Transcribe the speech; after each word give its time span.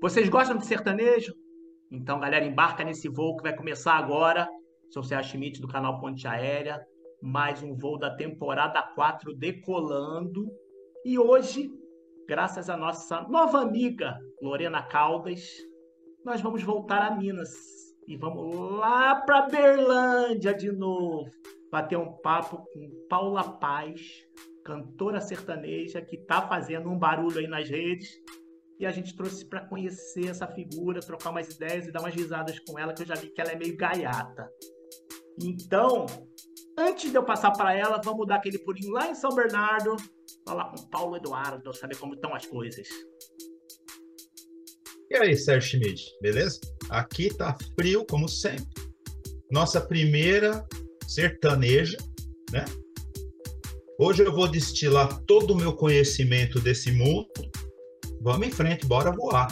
Vocês 0.00 0.30
gostam 0.30 0.56
de 0.56 0.64
sertanejo? 0.64 1.34
Então, 1.90 2.18
galera, 2.18 2.46
embarca 2.46 2.82
nesse 2.82 3.06
voo 3.06 3.36
que 3.36 3.42
vai 3.42 3.54
começar 3.54 3.92
agora. 3.92 4.48
Sou 4.88 5.02
Sérgio 5.02 5.32
Schmidt 5.32 5.60
do 5.60 5.68
canal 5.68 6.00
Ponte 6.00 6.26
Aérea. 6.26 6.82
Mais 7.20 7.62
um 7.62 7.76
voo 7.76 7.98
da 7.98 8.16
temporada 8.16 8.82
4 8.82 9.34
decolando. 9.34 10.50
E 11.04 11.18
hoje, 11.18 11.70
graças 12.26 12.70
à 12.70 12.78
nossa 12.78 13.20
nova 13.28 13.60
amiga 13.60 14.18
Lorena 14.40 14.82
Caldas, 14.82 15.46
nós 16.24 16.40
vamos 16.40 16.62
voltar 16.62 17.02
a 17.02 17.14
Minas. 17.14 17.52
E 18.08 18.16
vamos 18.16 18.58
lá 18.78 19.16
para 19.16 19.48
Berlândia 19.48 20.54
de 20.54 20.72
novo. 20.72 21.30
Bater 21.70 21.98
um 21.98 22.10
papo 22.10 22.64
com 22.72 23.06
Paula 23.06 23.44
Paz, 23.58 24.00
cantora 24.64 25.20
sertaneja 25.20 26.00
que 26.00 26.16
está 26.16 26.40
fazendo 26.40 26.88
um 26.88 26.98
barulho 26.98 27.38
aí 27.38 27.46
nas 27.46 27.68
redes 27.68 28.18
e 28.80 28.86
a 28.86 28.90
gente 28.90 29.14
trouxe 29.14 29.44
para 29.44 29.60
conhecer 29.60 30.30
essa 30.30 30.46
figura, 30.46 31.00
trocar 31.00 31.30
umas 31.30 31.54
ideias 31.54 31.86
e 31.86 31.92
dar 31.92 32.00
umas 32.00 32.14
risadas 32.14 32.58
com 32.60 32.78
ela, 32.78 32.94
que 32.94 33.02
eu 33.02 33.06
já 33.06 33.14
vi 33.14 33.28
que 33.28 33.38
ela 33.38 33.52
é 33.52 33.54
meio 33.54 33.76
gaiata. 33.76 34.50
Então, 35.38 36.06
antes 36.78 37.10
de 37.10 37.16
eu 37.16 37.22
passar 37.22 37.50
para 37.50 37.74
ela, 37.74 38.00
vamos 38.02 38.26
dar 38.26 38.36
aquele 38.36 38.58
pulinho 38.58 38.92
lá 38.92 39.10
em 39.10 39.14
São 39.14 39.34
Bernardo, 39.34 39.96
falar 40.48 40.70
com 40.70 40.88
Paulo 40.88 41.14
Eduardo, 41.14 41.74
saber 41.74 41.98
como 41.98 42.14
estão 42.14 42.34
as 42.34 42.46
coisas. 42.46 42.88
E 45.10 45.16
aí, 45.16 45.36
Sérgio 45.36 45.78
Schmidt, 45.78 46.02
beleza? 46.22 46.58
Aqui 46.88 47.28
tá 47.36 47.54
frio, 47.78 48.06
como 48.06 48.30
sempre. 48.30 48.64
Nossa 49.50 49.78
primeira 49.78 50.66
sertaneja, 51.06 51.98
né? 52.50 52.64
Hoje 53.98 54.24
eu 54.24 54.32
vou 54.32 54.48
destilar 54.48 55.20
todo 55.26 55.50
o 55.50 55.56
meu 55.56 55.74
conhecimento 55.74 56.58
desse 56.58 56.90
mundo 56.92 57.28
Vamos 58.20 58.46
em 58.46 58.50
frente, 58.50 58.86
bora 58.86 59.10
voar. 59.10 59.48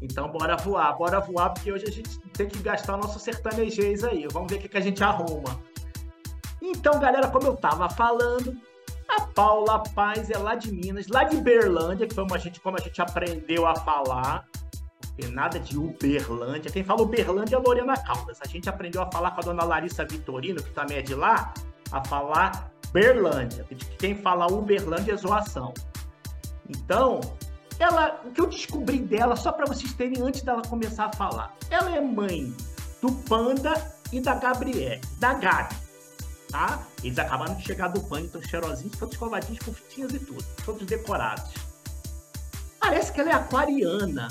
Então, 0.00 0.28
bora 0.28 0.56
voar, 0.56 0.96
bora 0.96 1.20
voar, 1.20 1.50
porque 1.50 1.72
hoje 1.72 1.86
a 1.88 1.90
gente 1.90 2.18
tem 2.32 2.46
que 2.46 2.58
gastar 2.58 2.94
o 2.94 2.98
nosso 2.98 3.18
sertanejês 3.18 4.04
aí. 4.04 4.26
Vamos 4.30 4.52
ver 4.52 4.58
o 4.58 4.68
que, 4.68 4.76
a 4.76 4.80
gente 4.80 5.02
arruma. 5.02 5.58
Então, 6.62 7.00
galera, 7.00 7.28
como 7.28 7.46
eu 7.46 7.56
tava 7.56 7.88
falando, 7.88 8.56
a 9.08 9.22
Paula 9.22 9.82
Paz 9.94 10.30
é 10.30 10.38
lá 10.38 10.54
de 10.54 10.72
Minas, 10.72 11.08
lá 11.08 11.24
de 11.24 11.36
Berlândia, 11.38 12.06
que 12.06 12.14
foi 12.14 12.24
uma 12.24 12.38
gente, 12.38 12.60
como 12.60 12.76
a 12.76 12.80
gente 12.80 13.00
aprendeu 13.00 13.66
a 13.66 13.74
falar. 13.74 14.46
Tem 15.16 15.30
nada 15.30 15.58
de 15.58 15.78
Uberlândia. 15.78 16.70
Quem 16.70 16.84
fala 16.84 17.02
Uberlândia 17.02 17.56
é 17.56 17.58
a 17.58 17.62
Lorena 17.62 17.96
Caldas. 17.96 18.38
A 18.42 18.48
gente 18.48 18.68
aprendeu 18.68 19.02
a 19.02 19.10
falar 19.10 19.30
com 19.30 19.40
a 19.40 19.44
dona 19.44 19.64
Larissa 19.64 20.04
Vitorino, 20.04 20.62
que 20.62 20.72
também 20.72 20.98
é 20.98 21.02
de 21.02 21.14
lá, 21.14 21.54
a 21.92 22.04
falar 22.04 22.70
Berlândia. 22.92 23.64
Quem 23.98 24.16
fala 24.16 24.52
Uberlândia 24.52 25.12
é 25.12 25.16
zoação. 25.16 25.72
Então, 26.68 27.20
ela, 27.78 28.20
o 28.24 28.30
que 28.30 28.40
eu 28.40 28.46
descobri 28.46 28.98
dela, 28.98 29.36
só 29.36 29.52
para 29.52 29.66
vocês 29.66 29.92
terem 29.92 30.22
antes 30.22 30.42
dela 30.42 30.62
começar 30.62 31.06
a 31.06 31.12
falar, 31.12 31.54
ela 31.70 31.94
é 31.94 32.00
mãe 32.00 32.54
do 33.02 33.12
Panda 33.12 33.74
e 34.12 34.20
da 34.20 34.34
Gabrielle, 34.34 35.00
da 35.18 35.34
Gabi, 35.34 35.74
tá? 36.50 36.82
Eles 37.02 37.18
acabaram 37.18 37.54
de 37.54 37.64
chegar 37.64 37.88
do 37.88 38.00
banho, 38.00 38.26
estão 38.26 38.40
cheirosinhos, 38.40 38.96
todos 38.96 39.14
escovadinhos, 39.14 39.58
com 39.64 39.74
fitinhas 39.74 40.12
e 40.14 40.18
tudo, 40.18 40.44
todos 40.64 40.86
decorados. 40.86 41.52
Parece 42.80 43.12
que 43.12 43.20
ela 43.20 43.30
é 43.30 43.34
aquariana. 43.34 44.28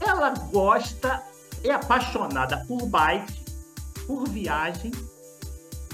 Ela 0.00 0.30
gosta, 0.30 1.22
é 1.62 1.70
apaixonada 1.70 2.64
por 2.66 2.86
bike, 2.86 3.44
por 4.06 4.28
viagem, 4.28 4.92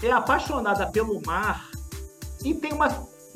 é 0.02 0.10
apaixonada 0.10 0.86
pelo 0.86 1.20
mar 1.24 1.70
e 2.44 2.54
tem 2.54 2.72
uma 2.72 2.90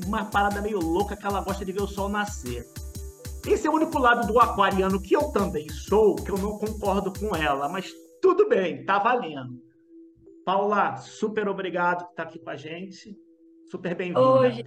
uma 0.05 0.25
parada 0.25 0.61
meio 0.61 0.78
louca 0.78 1.16
que 1.16 1.27
ela 1.27 1.41
gosta 1.41 1.64
de 1.64 1.72
ver 1.72 1.83
o 1.83 1.86
sol 1.86 2.08
nascer. 2.08 2.66
Esse 3.47 3.66
é 3.66 3.70
o 3.70 3.75
único 3.75 3.98
lado 3.98 4.27
do 4.27 4.41
aquariano 4.41 5.00
que 5.00 5.14
eu 5.14 5.30
também 5.30 5.69
sou, 5.69 6.16
que 6.16 6.30
eu 6.30 6.39
não 6.39 6.58
concordo 6.58 7.12
com 7.12 7.34
ela, 7.34 7.69
mas 7.69 7.92
tudo 8.20 8.48
bem, 8.48 8.84
tá 8.84 8.98
valendo. 8.98 9.62
Paula, 10.44 10.96
super 10.96 11.48
obrigado 11.48 12.05
por 12.05 12.11
estar 12.11 12.23
aqui 12.24 12.39
com 12.39 12.51
a 12.51 12.57
gente. 12.57 13.17
Super 13.70 13.95
bem-vinda. 13.95 14.64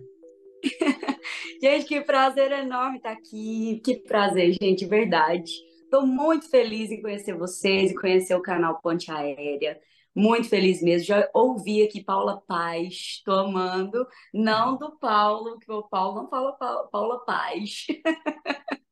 gente, 1.61 1.85
que 1.85 2.01
prazer 2.01 2.51
enorme 2.51 2.97
estar 2.97 3.11
aqui. 3.11 3.81
Que 3.83 3.97
prazer, 3.97 4.55
gente, 4.61 4.85
verdade. 4.85 5.51
Estou 5.83 6.05
muito 6.05 6.49
feliz 6.49 6.91
em 6.91 7.01
conhecer 7.01 7.33
vocês 7.33 7.91
e 7.91 7.95
conhecer 7.95 8.35
o 8.35 8.41
canal 8.41 8.79
Ponte 8.81 9.11
Aérea. 9.11 9.79
Muito 10.19 10.49
feliz 10.49 10.81
mesmo. 10.81 11.07
Já 11.07 11.29
ouvi 11.33 11.81
aqui 11.81 12.03
Paula 12.03 12.41
Paz, 12.41 12.93
estou 12.93 13.35
amando. 13.35 14.05
Não 14.33 14.77
do 14.77 14.91
Paulo, 14.99 15.57
que 15.59 15.71
o 15.71 15.81
Paulo 15.83 16.23
não 16.23 16.29
fala 16.29 16.51
Paula 16.91 17.23
Paz. 17.23 17.87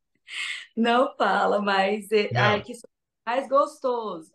não 0.73 1.13
fala, 1.17 1.61
mas 1.61 2.09
é, 2.13 2.31
não. 2.31 2.41
ai, 2.41 2.61
que 2.63 2.71
mais 3.25 3.49
gostoso. 3.49 4.31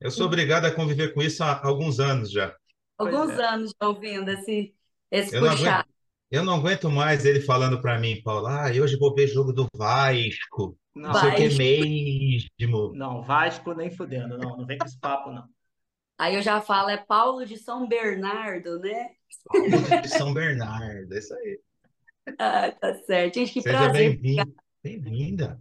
Eu 0.00 0.10
sou 0.10 0.26
obrigado 0.26 0.64
a 0.64 0.74
conviver 0.74 1.14
com 1.14 1.22
isso 1.22 1.44
há 1.44 1.64
alguns 1.64 2.00
anos 2.00 2.32
já. 2.32 2.52
Alguns 2.98 3.30
é. 3.30 3.44
anos 3.44 3.72
já 3.80 3.88
ouvindo 3.88 4.28
esse, 4.28 4.74
esse 5.08 5.36
eu 5.36 5.40
puxar. 5.40 5.62
Não 5.62 5.72
aguento, 5.72 5.88
eu 6.32 6.44
não 6.44 6.54
aguento 6.54 6.90
mais 6.90 7.24
ele 7.24 7.40
falando 7.40 7.80
para 7.80 7.96
mim, 7.96 8.20
Paulo, 8.24 8.48
ah, 8.48 8.66
hoje 8.70 8.98
vou 8.98 9.14
ver 9.14 9.28
jogo 9.28 9.52
do 9.52 9.68
Vasco. 9.72 10.76
Não, 10.94 11.14
sei 11.14 11.30
o 11.30 11.34
que 11.36 11.58
mesmo. 12.58 12.94
Não, 12.94 13.22
Vasco 13.22 13.72
nem 13.74 13.90
fudendo, 13.90 14.36
não, 14.36 14.56
não 14.56 14.66
vem 14.66 14.78
com 14.78 14.86
esse 14.86 14.98
papo, 14.98 15.30
não. 15.30 15.48
Aí 16.18 16.34
eu 16.34 16.42
já 16.42 16.60
falo, 16.60 16.90
é 16.90 16.96
Paulo 16.96 17.46
de 17.46 17.56
São 17.56 17.88
Bernardo, 17.88 18.78
né? 18.80 19.10
Paulo 19.44 20.02
de 20.02 20.08
São 20.08 20.34
Bernardo, 20.34 21.14
é 21.14 21.18
isso 21.18 21.34
aí. 21.34 21.60
Ah, 22.38 22.70
tá 22.70 22.94
certo. 23.06 23.34
Gente, 23.36 23.52
que 23.54 23.62
Seja 23.62 23.78
prazer. 23.78 24.10
Bem-vinda. 24.10 24.52
Bem-vinda. 24.84 25.60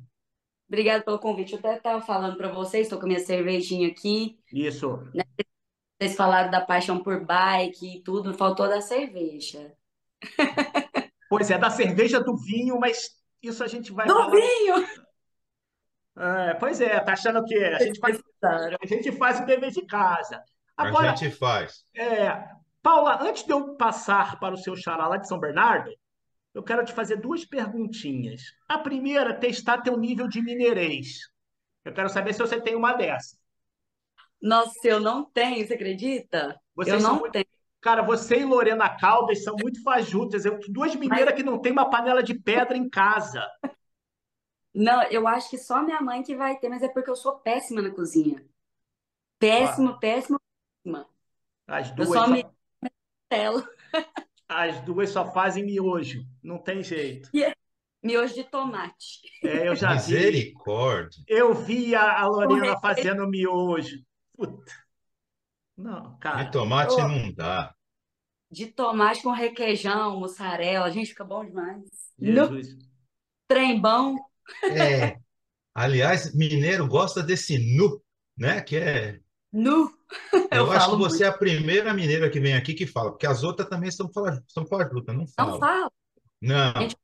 Obrigada 0.67 1.03
pelo 1.03 1.17
convite. 1.17 1.53
Eu 1.53 1.59
até 1.59 1.77
estava 1.77 1.99
falando 1.99 2.37
para 2.37 2.51
vocês, 2.51 2.83
estou 2.83 2.99
com 2.99 3.05
a 3.05 3.07
minha 3.07 3.19
cervejinha 3.19 3.87
aqui. 3.87 4.37
Isso. 4.53 4.97
Né? 5.15 5.23
Vocês 5.99 6.15
falaram 6.15 6.51
da 6.51 6.61
paixão 6.61 7.01
por 7.01 7.25
bike 7.25 7.97
e 7.97 8.03
tudo, 8.03 8.35
faltou 8.35 8.67
da 8.67 8.81
cerveja. 8.81 9.73
Pois 11.27 11.49
é, 11.49 11.57
da 11.57 11.71
cerveja 11.71 12.19
do 12.19 12.37
vinho, 12.37 12.79
mas 12.79 13.15
isso 13.41 13.63
a 13.63 13.67
gente 13.67 13.91
vai 13.91 14.05
Do 14.05 14.13
falar. 14.13 14.29
vinho! 14.29 14.75
É, 16.19 16.53
pois 16.55 16.81
é, 16.81 16.99
tá 16.99 17.13
achando 17.13 17.43
que 17.45 17.55
a 17.55 17.79
gente 17.79 17.97
faz, 17.97 18.21
a 18.43 18.85
gente 18.85 19.11
faz 19.13 19.39
o 19.39 19.45
dever 19.45 19.71
de 19.71 19.85
casa. 19.85 20.43
Agora, 20.75 21.11
a 21.11 21.15
gente 21.15 21.33
faz. 21.35 21.85
É, 21.95 22.45
Paula, 22.81 23.21
antes 23.21 23.43
de 23.45 23.51
eu 23.51 23.75
passar 23.75 24.37
para 24.37 24.53
o 24.53 24.57
seu 24.57 24.75
xará 24.75 25.07
lá 25.07 25.15
de 25.15 25.27
São 25.27 25.39
Bernardo, 25.39 25.89
eu 26.53 26.61
quero 26.61 26.83
te 26.83 26.91
fazer 26.91 27.17
duas 27.17 27.45
perguntinhas. 27.45 28.41
A 28.67 28.77
primeira, 28.77 29.33
testar 29.33 29.81
teu 29.81 29.97
nível 29.97 30.27
de 30.27 30.41
mineirês. 30.41 31.19
Eu 31.85 31.93
quero 31.93 32.09
saber 32.09 32.33
se 32.33 32.39
você 32.39 32.59
tem 32.59 32.75
uma 32.75 32.93
dessa. 32.93 33.37
Nossa, 34.41 34.87
eu 34.87 34.99
não 34.99 35.23
tenho, 35.23 35.65
você 35.65 35.73
acredita? 35.73 36.59
Vocês 36.75 37.01
eu 37.01 37.07
não 37.07 37.19
muito... 37.19 37.31
tenho. 37.31 37.45
Cara, 37.81 38.01
você 38.01 38.39
e 38.39 38.45
Lorena 38.45 38.89
Caldas 38.89 39.43
são 39.43 39.55
muito 39.55 39.81
fajutas. 39.83 40.43
Eu, 40.43 40.59
duas 40.67 40.93
mineiras 40.95 41.29
Mas... 41.29 41.35
que 41.35 41.43
não 41.43 41.61
tem 41.61 41.71
uma 41.71 41.89
panela 41.89 42.21
de 42.21 42.33
pedra 42.33 42.77
em 42.77 42.89
casa. 42.89 43.45
Não, 44.73 45.03
eu 45.03 45.27
acho 45.27 45.49
que 45.49 45.57
só 45.57 45.83
minha 45.83 46.01
mãe 46.01 46.23
que 46.23 46.35
vai 46.35 46.57
ter, 46.57 46.69
mas 46.69 46.83
é 46.83 46.87
porque 46.87 47.09
eu 47.09 47.15
sou 47.15 47.39
péssima 47.39 47.81
na 47.81 47.89
cozinha. 47.89 48.45
Péssima, 49.39 49.91
ah. 49.91 49.97
péssima, 49.97 50.41
péssima. 50.83 51.09
As 51.67 51.91
duas 51.91 52.07
eu 52.09 52.13
só 52.13 52.25
só... 52.25 52.31
me 52.31 52.45
As 54.47 54.81
duas 54.81 55.09
só 55.11 55.31
fazem 55.31 55.63
miojo, 55.63 56.25
não 56.41 56.57
tem 56.57 56.83
jeito. 56.83 57.29
Yeah. 57.33 57.55
Miojo 58.01 58.33
de 58.33 58.43
tomate. 58.45 59.21
É, 59.43 59.67
eu 59.67 59.75
já 59.75 59.93
Misericórdia. 59.93 61.23
vi. 61.27 61.33
Eu 61.35 61.53
vi 61.53 61.95
a, 61.95 62.21
a 62.21 62.27
Lorena 62.27 62.79
fazendo 62.79 63.27
miojo. 63.27 64.03
Puta. 64.35 64.71
Não, 65.77 66.17
cara. 66.17 66.43
De 66.43 66.51
tomate 66.51 66.93
eu... 66.93 67.07
não 67.07 67.31
dá. 67.31 67.75
De 68.49 68.67
tomate 68.67 69.21
com 69.21 69.31
requeijão, 69.31 70.19
mussarela. 70.19 70.89
Gente, 70.89 71.09
fica 71.09 71.23
bom 71.23 71.45
demais. 71.45 71.83
Jesus. 72.17 72.73
No... 72.73 72.89
Trem 73.47 73.79
bom. 73.79 74.15
É. 74.63 75.17
Aliás, 75.73 76.33
mineiro 76.35 76.87
gosta 76.87 77.23
desse 77.23 77.57
nu, 77.57 78.01
né? 78.37 78.61
Que 78.61 78.77
é. 78.77 79.19
Nu. 79.51 79.91
Eu, 80.51 80.65
eu 80.65 80.71
acho 80.71 80.89
que 80.89 80.95
você 80.95 81.23
muito. 81.23 81.23
é 81.23 81.27
a 81.27 81.37
primeira 81.37 81.93
mineira 81.93 82.29
que 82.31 82.39
vem 82.39 82.55
aqui 82.55 82.73
que 82.73 82.87
fala, 82.87 83.11
porque 83.11 83.27
as 83.27 83.43
outras 83.43 83.69
também 83.69 83.89
estão 83.89 84.09
estão 84.47 84.65
fajutas, 84.65 85.15
não 85.15 85.27
falam. 85.27 85.51
Não 85.51 85.59
fala. 85.59 85.91
Não. 86.41 86.81
Gente, 86.81 86.95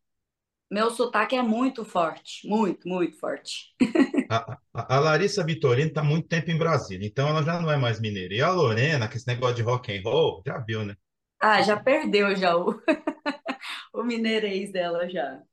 meu 0.71 0.89
sotaque 0.89 1.35
é 1.35 1.41
muito 1.41 1.85
forte, 1.85 2.47
muito, 2.47 2.87
muito 2.87 3.17
forte. 3.19 3.75
A, 4.27 4.57
a, 4.73 4.95
a 4.95 4.99
Larissa 4.99 5.43
Vitorino 5.45 5.89
está 5.89 6.03
muito 6.03 6.27
tempo 6.27 6.49
em 6.49 6.57
Brasília, 6.57 7.05
então 7.05 7.27
ela 7.27 7.43
já 7.43 7.61
não 7.61 7.69
é 7.69 7.77
mais 7.77 7.99
mineira. 7.99 8.33
E 8.33 8.41
a 8.41 8.49
Lorena, 8.49 9.07
que 9.07 9.17
esse 9.17 9.27
negócio 9.27 9.55
de 9.55 9.61
rock 9.61 9.95
and 9.95 10.01
roll, 10.03 10.41
já 10.43 10.57
viu, 10.57 10.83
né? 10.83 10.95
Ah, 11.39 11.61
já 11.61 11.77
perdeu 11.77 12.35
já 12.35 12.57
o, 12.57 12.81
o 13.93 14.03
mineirês 14.03 14.71
dela 14.71 15.07
já. 15.07 15.43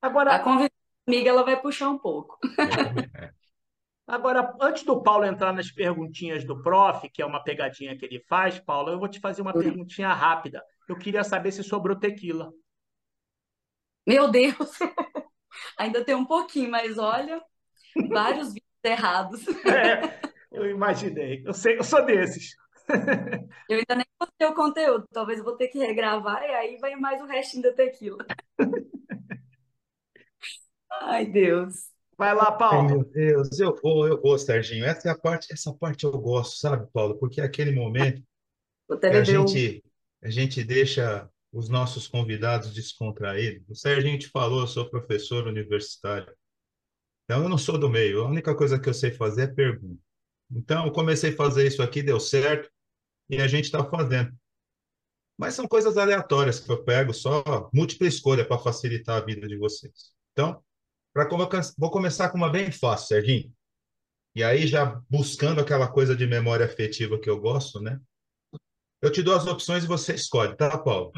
Agora, 0.00 0.36
a 0.36 0.38
amiga 1.10 1.28
ela 1.28 1.42
vai 1.42 1.60
puxar 1.60 1.90
um 1.90 1.98
pouco. 1.98 2.38
É. 2.56 3.30
Agora, 4.06 4.56
antes 4.60 4.82
do 4.82 5.00
Paulo 5.02 5.24
entrar 5.24 5.52
nas 5.52 5.70
perguntinhas 5.70 6.44
do 6.44 6.60
prof, 6.60 7.08
que 7.10 7.22
é 7.22 7.26
uma 7.26 7.44
pegadinha 7.44 7.96
que 7.96 8.04
ele 8.04 8.20
faz, 8.28 8.58
Paulo, 8.58 8.90
eu 8.90 8.98
vou 8.98 9.08
te 9.08 9.20
fazer 9.20 9.40
uma 9.40 9.52
perguntinha 9.52 10.12
rápida. 10.12 10.60
Eu 10.88 10.98
queria 10.98 11.22
saber 11.22 11.52
se 11.52 11.62
sobrou 11.62 11.96
tequila. 11.96 12.50
Meu 14.04 14.28
Deus! 14.28 14.56
Ainda 15.78 16.04
tem 16.04 16.16
um 16.16 16.24
pouquinho, 16.24 16.72
mas 16.72 16.98
olha, 16.98 17.40
vários 18.08 18.48
vídeos 18.48 18.84
errados. 18.84 19.44
É, 19.64 20.20
eu 20.50 20.68
imaginei. 20.68 21.44
Eu 21.46 21.54
sei, 21.54 21.78
eu 21.78 21.84
sou 21.84 22.04
desses. 22.04 22.56
Eu 23.68 23.78
ainda 23.78 23.94
nem 23.94 24.06
postei 24.18 24.48
o 24.48 24.54
conteúdo, 24.54 25.06
talvez 25.12 25.38
eu 25.38 25.44
vou 25.44 25.56
ter 25.56 25.68
que 25.68 25.78
regravar 25.78 26.42
e 26.42 26.52
aí 26.52 26.78
vai 26.78 26.96
mais 26.96 27.22
o 27.22 27.26
restinho 27.26 27.62
da 27.62 27.72
tequila. 27.72 28.26
Ai, 31.00 31.26
Deus. 31.26 31.90
Vai 32.16 32.34
lá, 32.34 32.52
Ai, 32.52 32.58
Paulo. 32.58 32.88
meu 32.88 33.04
Deus, 33.04 33.58
eu, 33.58 33.74
ô, 33.82 34.06
eu, 34.06 34.20
ô, 34.22 34.36
Serginho, 34.36 34.84
essa 34.84 35.08
é 35.08 35.10
a 35.10 35.18
parte, 35.18 35.50
essa 35.50 35.72
parte 35.72 36.04
eu 36.04 36.12
gosto, 36.12 36.58
sabe, 36.58 36.86
Paulo? 36.92 37.18
Porque 37.18 37.40
é 37.40 37.44
aquele 37.44 37.72
momento 37.72 38.22
Vou 38.86 38.98
que 38.98 39.06
a 39.06 39.24
gente, 39.24 39.82
a 40.22 40.28
gente 40.28 40.62
deixa 40.62 41.30
os 41.50 41.70
nossos 41.70 42.06
convidados 42.06 42.74
descontraídos. 42.74 43.66
O 43.70 43.74
Serginho 43.74 44.18
te 44.18 44.28
falou, 44.28 44.60
eu 44.60 44.66
sou 44.66 44.90
professor 44.90 45.46
universitário. 45.46 46.30
Então, 47.24 47.42
eu 47.42 47.48
não 47.48 47.56
sou 47.56 47.78
do 47.78 47.88
meio. 47.88 48.22
A 48.22 48.28
única 48.28 48.54
coisa 48.54 48.78
que 48.78 48.88
eu 48.88 48.94
sei 48.94 49.12
fazer 49.12 49.42
é 49.42 49.46
pergunta. 49.46 50.02
Então, 50.50 50.84
eu 50.86 50.92
comecei 50.92 51.32
a 51.32 51.36
fazer 51.36 51.66
isso 51.66 51.82
aqui, 51.82 52.02
deu 52.02 52.20
certo, 52.20 52.70
e 53.30 53.40
a 53.40 53.46
gente 53.46 53.64
está 53.64 53.82
fazendo. 53.88 54.30
Mas 55.38 55.54
são 55.54 55.66
coisas 55.66 55.96
aleatórias 55.96 56.60
que 56.60 56.70
eu 56.70 56.84
pego, 56.84 57.14
só 57.14 57.70
múltipla 57.72 58.06
escolha 58.06 58.44
para 58.44 58.58
facilitar 58.58 59.16
a 59.16 59.24
vida 59.24 59.48
de 59.48 59.56
vocês. 59.56 60.12
Então, 60.32 60.62
para 61.12 61.28
vou 61.78 61.90
começar 61.90 62.30
com 62.30 62.36
uma 62.36 62.50
bem 62.50 62.70
fácil, 62.70 63.08
Serginho. 63.08 63.52
E 64.34 64.44
aí, 64.44 64.66
já 64.66 65.00
buscando 65.08 65.60
aquela 65.60 65.90
coisa 65.90 66.14
de 66.14 66.26
memória 66.26 66.64
afetiva 66.64 67.18
que 67.18 67.28
eu 67.28 67.40
gosto, 67.40 67.80
né? 67.80 68.00
Eu 69.02 69.10
te 69.10 69.22
dou 69.22 69.34
as 69.34 69.46
opções 69.46 69.82
e 69.82 69.88
você 69.88 70.14
escolhe, 70.14 70.56
tá, 70.56 70.78
Paulo? 70.78 71.12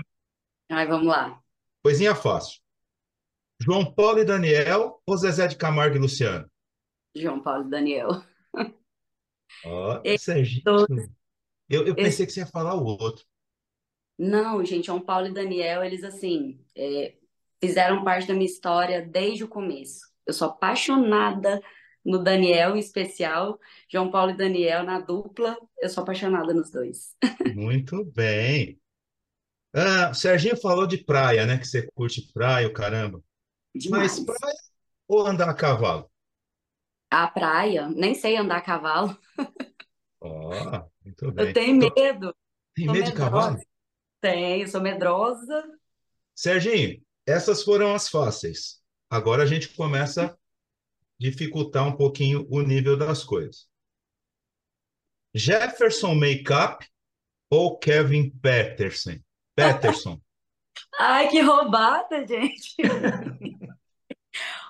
Ai, 0.70 0.86
vamos 0.86 1.06
lá. 1.06 1.40
Coisinha 1.82 2.14
fácil. 2.14 2.60
João 3.60 3.92
Paulo 3.92 4.20
e 4.20 4.24
Daniel 4.24 5.02
ou 5.06 5.16
Zezé 5.16 5.46
de 5.46 5.56
Camargo 5.56 5.96
e 5.96 5.98
Luciano? 5.98 6.50
João 7.14 7.42
Paulo 7.42 7.66
e 7.66 7.70
Daniel. 7.70 8.08
Ó, 9.64 10.00
Esses 10.04 10.24
Serginho. 10.24 10.62
dois, 10.64 11.10
Eu, 11.68 11.86
eu 11.86 11.94
pensei 11.94 12.24
que 12.24 12.32
você 12.32 12.40
ia 12.40 12.46
falar 12.46 12.74
o 12.74 12.84
outro. 12.84 13.24
Não, 14.18 14.64
gente, 14.64 14.86
João 14.86 15.00
Paulo 15.00 15.26
e 15.26 15.32
Daniel, 15.32 15.84
eles 15.84 16.02
assim, 16.04 16.64
é, 16.76 17.16
fizeram 17.62 18.04
parte 18.04 18.26
da 18.28 18.34
minha 18.34 18.46
história 18.46 19.02
desde 19.02 19.44
o 19.44 19.48
começo. 19.48 20.06
Eu 20.26 20.32
sou 20.34 20.48
apaixonada 20.48 21.62
no 22.04 22.18
Daniel 22.22 22.76
em 22.76 22.80
especial, 22.80 23.58
João 23.88 24.10
Paulo 24.10 24.32
e 24.32 24.36
Daniel 24.36 24.82
na 24.84 24.98
dupla, 25.00 25.56
eu 25.80 25.88
sou 25.88 26.02
apaixonada 26.02 26.52
nos 26.52 26.70
dois. 26.70 27.14
Muito 27.44 28.04
bem. 28.04 28.80
Ah, 29.74 30.10
o 30.10 30.14
Serginho 30.14 30.56
falou 30.60 30.86
de 30.86 30.98
praia, 31.04 31.46
né? 31.46 31.58
Que 31.58 31.66
você 31.66 31.88
curte 31.94 32.32
praia, 32.34 32.68
o 32.68 32.72
caramba. 32.72 33.22
Mas 33.88 34.18
Demais. 34.18 34.24
praia 34.24 34.56
ou 35.08 35.26
andar 35.26 35.50
a 35.50 35.54
cavalo? 35.54 36.10
A 37.10 37.28
praia, 37.28 37.88
nem 37.90 38.14
sei 38.14 38.36
andar 38.36 38.56
a 38.56 38.60
cavalo, 38.60 39.16
Ó, 40.20 40.90
muito 41.04 41.30
eu 41.36 41.52
bem. 41.52 41.52
tenho 41.52 41.76
Então, 41.76 41.90
medo, 41.94 42.34
tem 42.74 42.86
sou 42.86 42.94
medo 42.94 43.06
de 43.06 43.12
cavalo? 43.14 43.58
Tenho, 44.20 44.68
sou 44.68 44.80
medrosa. 44.80 45.78
Serginho, 46.34 47.00
essas 47.26 47.62
foram 47.62 47.94
as 47.94 48.08
fáceis. 48.08 48.80
Agora 49.08 49.42
a 49.42 49.46
gente 49.46 49.68
começa 49.68 50.26
a 50.26 50.36
dificultar 51.18 51.86
um 51.86 51.96
pouquinho 51.96 52.46
o 52.50 52.60
nível 52.62 52.96
das 52.96 53.22
coisas. 53.22 53.68
Jefferson 55.34 56.14
Makeup 56.14 56.86
ou 57.50 57.78
Kevin 57.78 58.30
Peterson? 58.30 59.18
Peterson. 59.54 60.20
Ai, 60.98 61.28
que 61.28 61.40
roubada, 61.40 62.26
gente. 62.26 62.76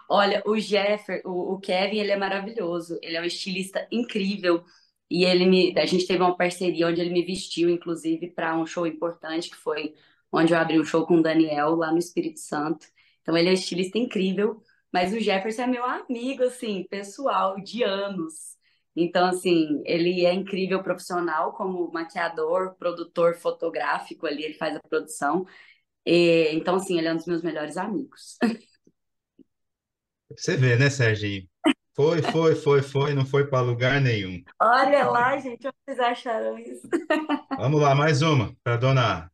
Olha, 0.08 0.42
o 0.44 0.58
Jeffer, 0.58 1.22
o, 1.24 1.58
Kevin, 1.58 1.98
ele 1.98 2.10
é 2.10 2.16
maravilhoso. 2.16 2.98
Ele 3.00 3.16
é 3.16 3.20
um 3.20 3.24
estilista 3.24 3.86
incrível. 3.90 4.64
E 5.10 5.24
ele 5.24 5.46
me, 5.46 5.78
a 5.78 5.86
gente 5.86 6.06
teve 6.06 6.22
uma 6.22 6.36
parceria 6.36 6.86
onde 6.86 7.00
ele 7.00 7.10
me 7.10 7.24
vestiu, 7.24 7.70
inclusive, 7.70 8.30
para 8.30 8.56
um 8.56 8.66
show 8.66 8.86
importante, 8.86 9.48
que 9.48 9.56
foi 9.56 9.94
onde 10.32 10.52
eu 10.52 10.58
abri 10.58 10.80
um 10.80 10.84
show 10.84 11.06
com 11.06 11.18
o 11.18 11.22
Daniel, 11.22 11.74
lá 11.74 11.92
no 11.92 11.98
Espírito 11.98 12.40
Santo. 12.40 12.86
Então, 13.20 13.36
ele 13.36 13.48
é 13.48 13.50
um 13.50 13.54
estilista 13.54 13.98
incrível. 13.98 14.62
Mas 14.92 15.12
o 15.12 15.20
Jefferson 15.20 15.62
é 15.62 15.66
meu 15.66 15.84
amigo, 15.84 16.42
assim, 16.44 16.86
pessoal, 16.88 17.56
de 17.60 17.82
anos. 17.82 18.56
Então, 18.94 19.26
assim, 19.26 19.82
ele 19.86 20.26
é 20.26 20.34
incrível 20.34 20.82
profissional 20.82 21.52
como 21.52 21.90
maquiador, 21.90 22.74
produtor 22.74 23.34
fotográfico 23.34 24.26
ali, 24.26 24.44
ele 24.44 24.54
faz 24.54 24.76
a 24.76 24.80
produção. 24.80 25.46
E, 26.04 26.50
então, 26.52 26.74
assim, 26.74 26.98
ele 26.98 27.08
é 27.08 27.12
um 27.12 27.16
dos 27.16 27.26
meus 27.26 27.42
melhores 27.42 27.78
amigos. 27.78 28.36
Você 30.36 30.56
vê, 30.56 30.76
né, 30.76 30.90
Serginho? 30.90 31.48
Foi, 31.94 32.22
foi, 32.22 32.54
foi, 32.54 32.82
foi, 32.82 33.14
não 33.14 33.24
foi 33.24 33.46
para 33.46 33.60
lugar 33.60 34.00
nenhum. 34.00 34.42
Olha 34.60 35.06
lá, 35.06 35.38
gente, 35.38 35.66
onde 35.66 35.76
vocês 35.86 36.00
acharam 36.00 36.58
isso? 36.58 36.88
Vamos 37.56 37.80
lá, 37.80 37.94
mais 37.94 38.22
uma 38.22 38.54
para 38.62 38.76
dona 38.76 39.31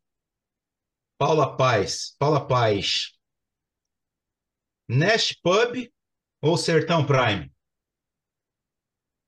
Paula 1.19 1.57
Paz. 1.57 2.15
Paula 2.17 2.47
Paz. 2.47 3.11
Nash 4.87 5.33
Pub 5.43 5.91
ou 6.41 6.55
Sertão 6.55 7.05
Prime? 7.05 7.51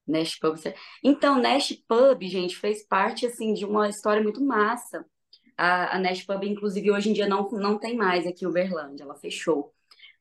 Nash 0.08 0.40
Pub. 0.40 0.56
Então, 1.04 1.38
Nash 1.42 1.74
Pub, 1.86 2.24
gente, 2.24 2.56
fez 2.56 2.88
parte, 2.88 3.26
assim, 3.26 3.54
de 3.54 3.66
uma 3.66 3.90
história 3.90 4.24
muito 4.24 4.42
massa. 4.42 5.06
A, 5.58 5.98
a 5.98 6.00
Nash 6.00 6.24
Pub, 6.24 6.42
inclusive, 6.46 6.90
hoje 6.90 7.10
em 7.10 7.14
dia 7.14 7.28
não, 7.28 7.50
não 7.52 7.78
tem 7.78 7.98
mais 7.98 8.26
aqui 8.26 8.46
em 8.46 8.48
Uberlândia, 8.48 9.04
ela 9.04 9.16
fechou. 9.16 9.74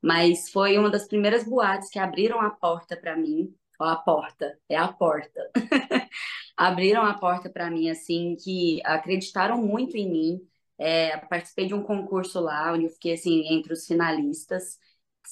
Mas 0.02 0.50
foi 0.50 0.76
uma 0.76 0.90
das 0.90 1.06
primeiras 1.06 1.44
boates 1.44 1.88
que 1.88 2.00
abriram 2.00 2.40
a 2.40 2.50
porta 2.50 2.96
para 2.96 3.16
mim. 3.16 3.54
Ó, 3.78 3.84
a 3.84 3.94
porta, 3.94 4.58
é 4.68 4.76
a 4.76 4.88
porta. 4.88 5.48
Abriram 6.56 7.02
a 7.02 7.14
porta 7.14 7.48
para 7.48 7.70
mim, 7.70 7.88
assim, 7.88 8.36
que 8.42 8.82
acreditaram 8.84 9.56
muito 9.56 9.96
em 9.96 10.10
mim. 10.10 10.49
É, 10.80 11.16
participei 11.18 11.66
de 11.68 11.74
um 11.74 11.82
concurso 11.84 12.40
lá, 12.40 12.72
onde 12.74 12.86
eu 12.86 12.90
fiquei, 12.90 13.14
assim, 13.14 13.44
entre 13.54 13.72
os 13.74 13.86
finalistas. 13.86 14.78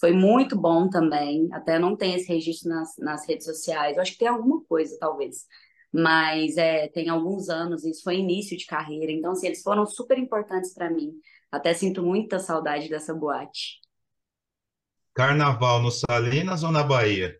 Foi 0.00 0.12
muito 0.12 0.56
bom 0.60 0.90
também. 0.90 1.48
Até 1.52 1.78
não 1.78 1.96
tem 1.96 2.14
esse 2.14 2.28
registro 2.28 2.70
nas, 2.70 2.96
nas 2.98 3.26
redes 3.28 3.46
sociais. 3.46 3.96
Eu 3.96 4.02
acho 4.02 4.12
que 4.12 4.18
tem 4.18 4.28
alguma 4.28 4.62
coisa, 4.66 4.96
talvez. 5.00 5.46
Mas 5.92 6.56
é, 6.58 6.88
tem 6.88 7.08
alguns 7.10 7.48
anos, 7.50 7.84
isso 7.84 8.02
foi 8.04 8.18
início 8.18 8.56
de 8.58 8.66
carreira. 8.66 9.12
Então, 9.12 9.32
assim, 9.32 9.46
eles 9.48 9.62
foram 9.62 9.86
super 9.86 10.18
importantes 10.18 10.74
para 10.74 10.90
mim. 10.90 11.14
Até 11.52 11.74
sinto 11.74 12.02
muita 12.02 12.38
saudade 12.38 12.88
dessa 12.90 13.14
boate. 13.14 13.80
Carnaval 15.14 15.82
no 15.82 15.90
Salinas 15.90 16.62
ou 16.62 16.72
na 16.72 16.82
Bahia? 16.82 17.38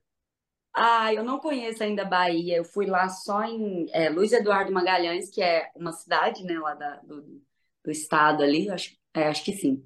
Ah, 0.74 1.12
eu 1.12 1.24
não 1.24 1.40
conheço 1.40 1.82
ainda 1.82 2.02
a 2.02 2.04
Bahia. 2.04 2.56
Eu 2.56 2.64
fui 2.64 2.86
lá 2.86 3.08
só 3.08 3.42
em 3.44 3.86
é, 3.92 4.08
Luiz 4.10 4.32
Eduardo 4.32 4.72
Magalhães, 4.72 5.28
que 5.30 5.42
é 5.42 5.70
uma 5.74 5.92
cidade, 5.92 6.44
né, 6.44 6.58
lá 6.58 6.74
da- 6.74 6.96
do, 7.02 7.42
do 7.88 7.92
estado 7.92 8.42
ali. 8.42 8.70
Acho, 8.70 8.94
é, 9.14 9.28
acho 9.28 9.42
que 9.42 9.52
sim. 9.52 9.82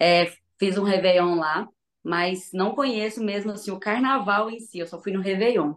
É, 0.00 0.32
fiz 0.58 0.76
um 0.76 0.82
Réveillon 0.82 1.36
lá, 1.36 1.68
mas 2.02 2.50
não 2.52 2.74
conheço 2.74 3.22
mesmo 3.22 3.52
assim 3.52 3.70
o 3.70 3.78
carnaval 3.78 4.50
em 4.50 4.58
si. 4.58 4.80
Eu 4.80 4.86
só 4.86 5.00
fui 5.00 5.12
no 5.12 5.22
Réveillon. 5.22 5.74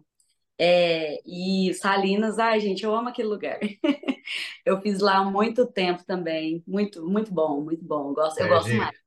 É, 0.60 1.22
e 1.24 1.72
Salinas, 1.76 2.40
ai, 2.40 2.60
gente, 2.60 2.84
eu 2.84 2.96
amo 2.96 3.10
aquele 3.10 3.28
lugar. 3.28 3.60
Eu 4.66 4.82
fiz 4.82 5.00
lá 5.00 5.20
há 5.20 5.24
muito 5.24 5.66
tempo 5.66 6.04
também. 6.04 6.62
Muito, 6.68 7.08
muito 7.08 7.32
bom, 7.32 7.62
muito 7.62 7.86
bom. 7.86 8.10
Eu 8.10 8.14
gosto, 8.14 8.40
eu 8.42 8.50
gosto 8.50 8.74
mais. 8.74 8.98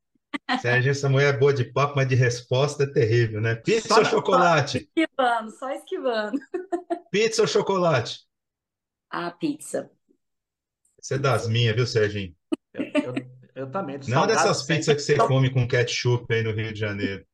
Serginho, 0.63 0.93
essa 0.93 1.11
mulher 1.11 1.35
é 1.35 1.37
boa 1.37 1.53
de 1.53 1.65
papo, 1.65 1.95
mas 1.97 2.09
de 2.09 2.15
resposta 2.15 2.85
é 2.85 2.87
terrível, 2.87 3.39
né? 3.39 3.57
Pizza 3.57 3.89
Só 3.89 3.99
ou 3.99 4.05
chocolate? 4.07 4.79
Esquivando, 4.97 5.51
só 5.51 5.71
esquivando. 5.73 6.39
Pizza 7.11 7.43
ou 7.43 7.49
chocolate? 7.49 8.21
A 9.11 9.31
pizza. 9.31 9.91
Você 10.99 11.17
é 11.17 11.19
das 11.19 11.47
minhas, 11.47 11.77
viu, 11.77 11.87
Serginho? 11.87 12.35
Eu, 12.73 12.85
eu, 12.85 13.15
eu 13.55 13.71
também, 13.71 13.97
Não 13.97 14.03
salgado 14.05 14.33
dessas 14.33 14.63
pizzas 14.63 14.95
que 14.95 15.03
você 15.03 15.17
come 15.17 15.53
com 15.53 15.67
ketchup 15.67 16.33
aí 16.33 16.43
no 16.43 16.53
Rio 16.53 16.73
de 16.73 16.79
Janeiro. 16.79 17.25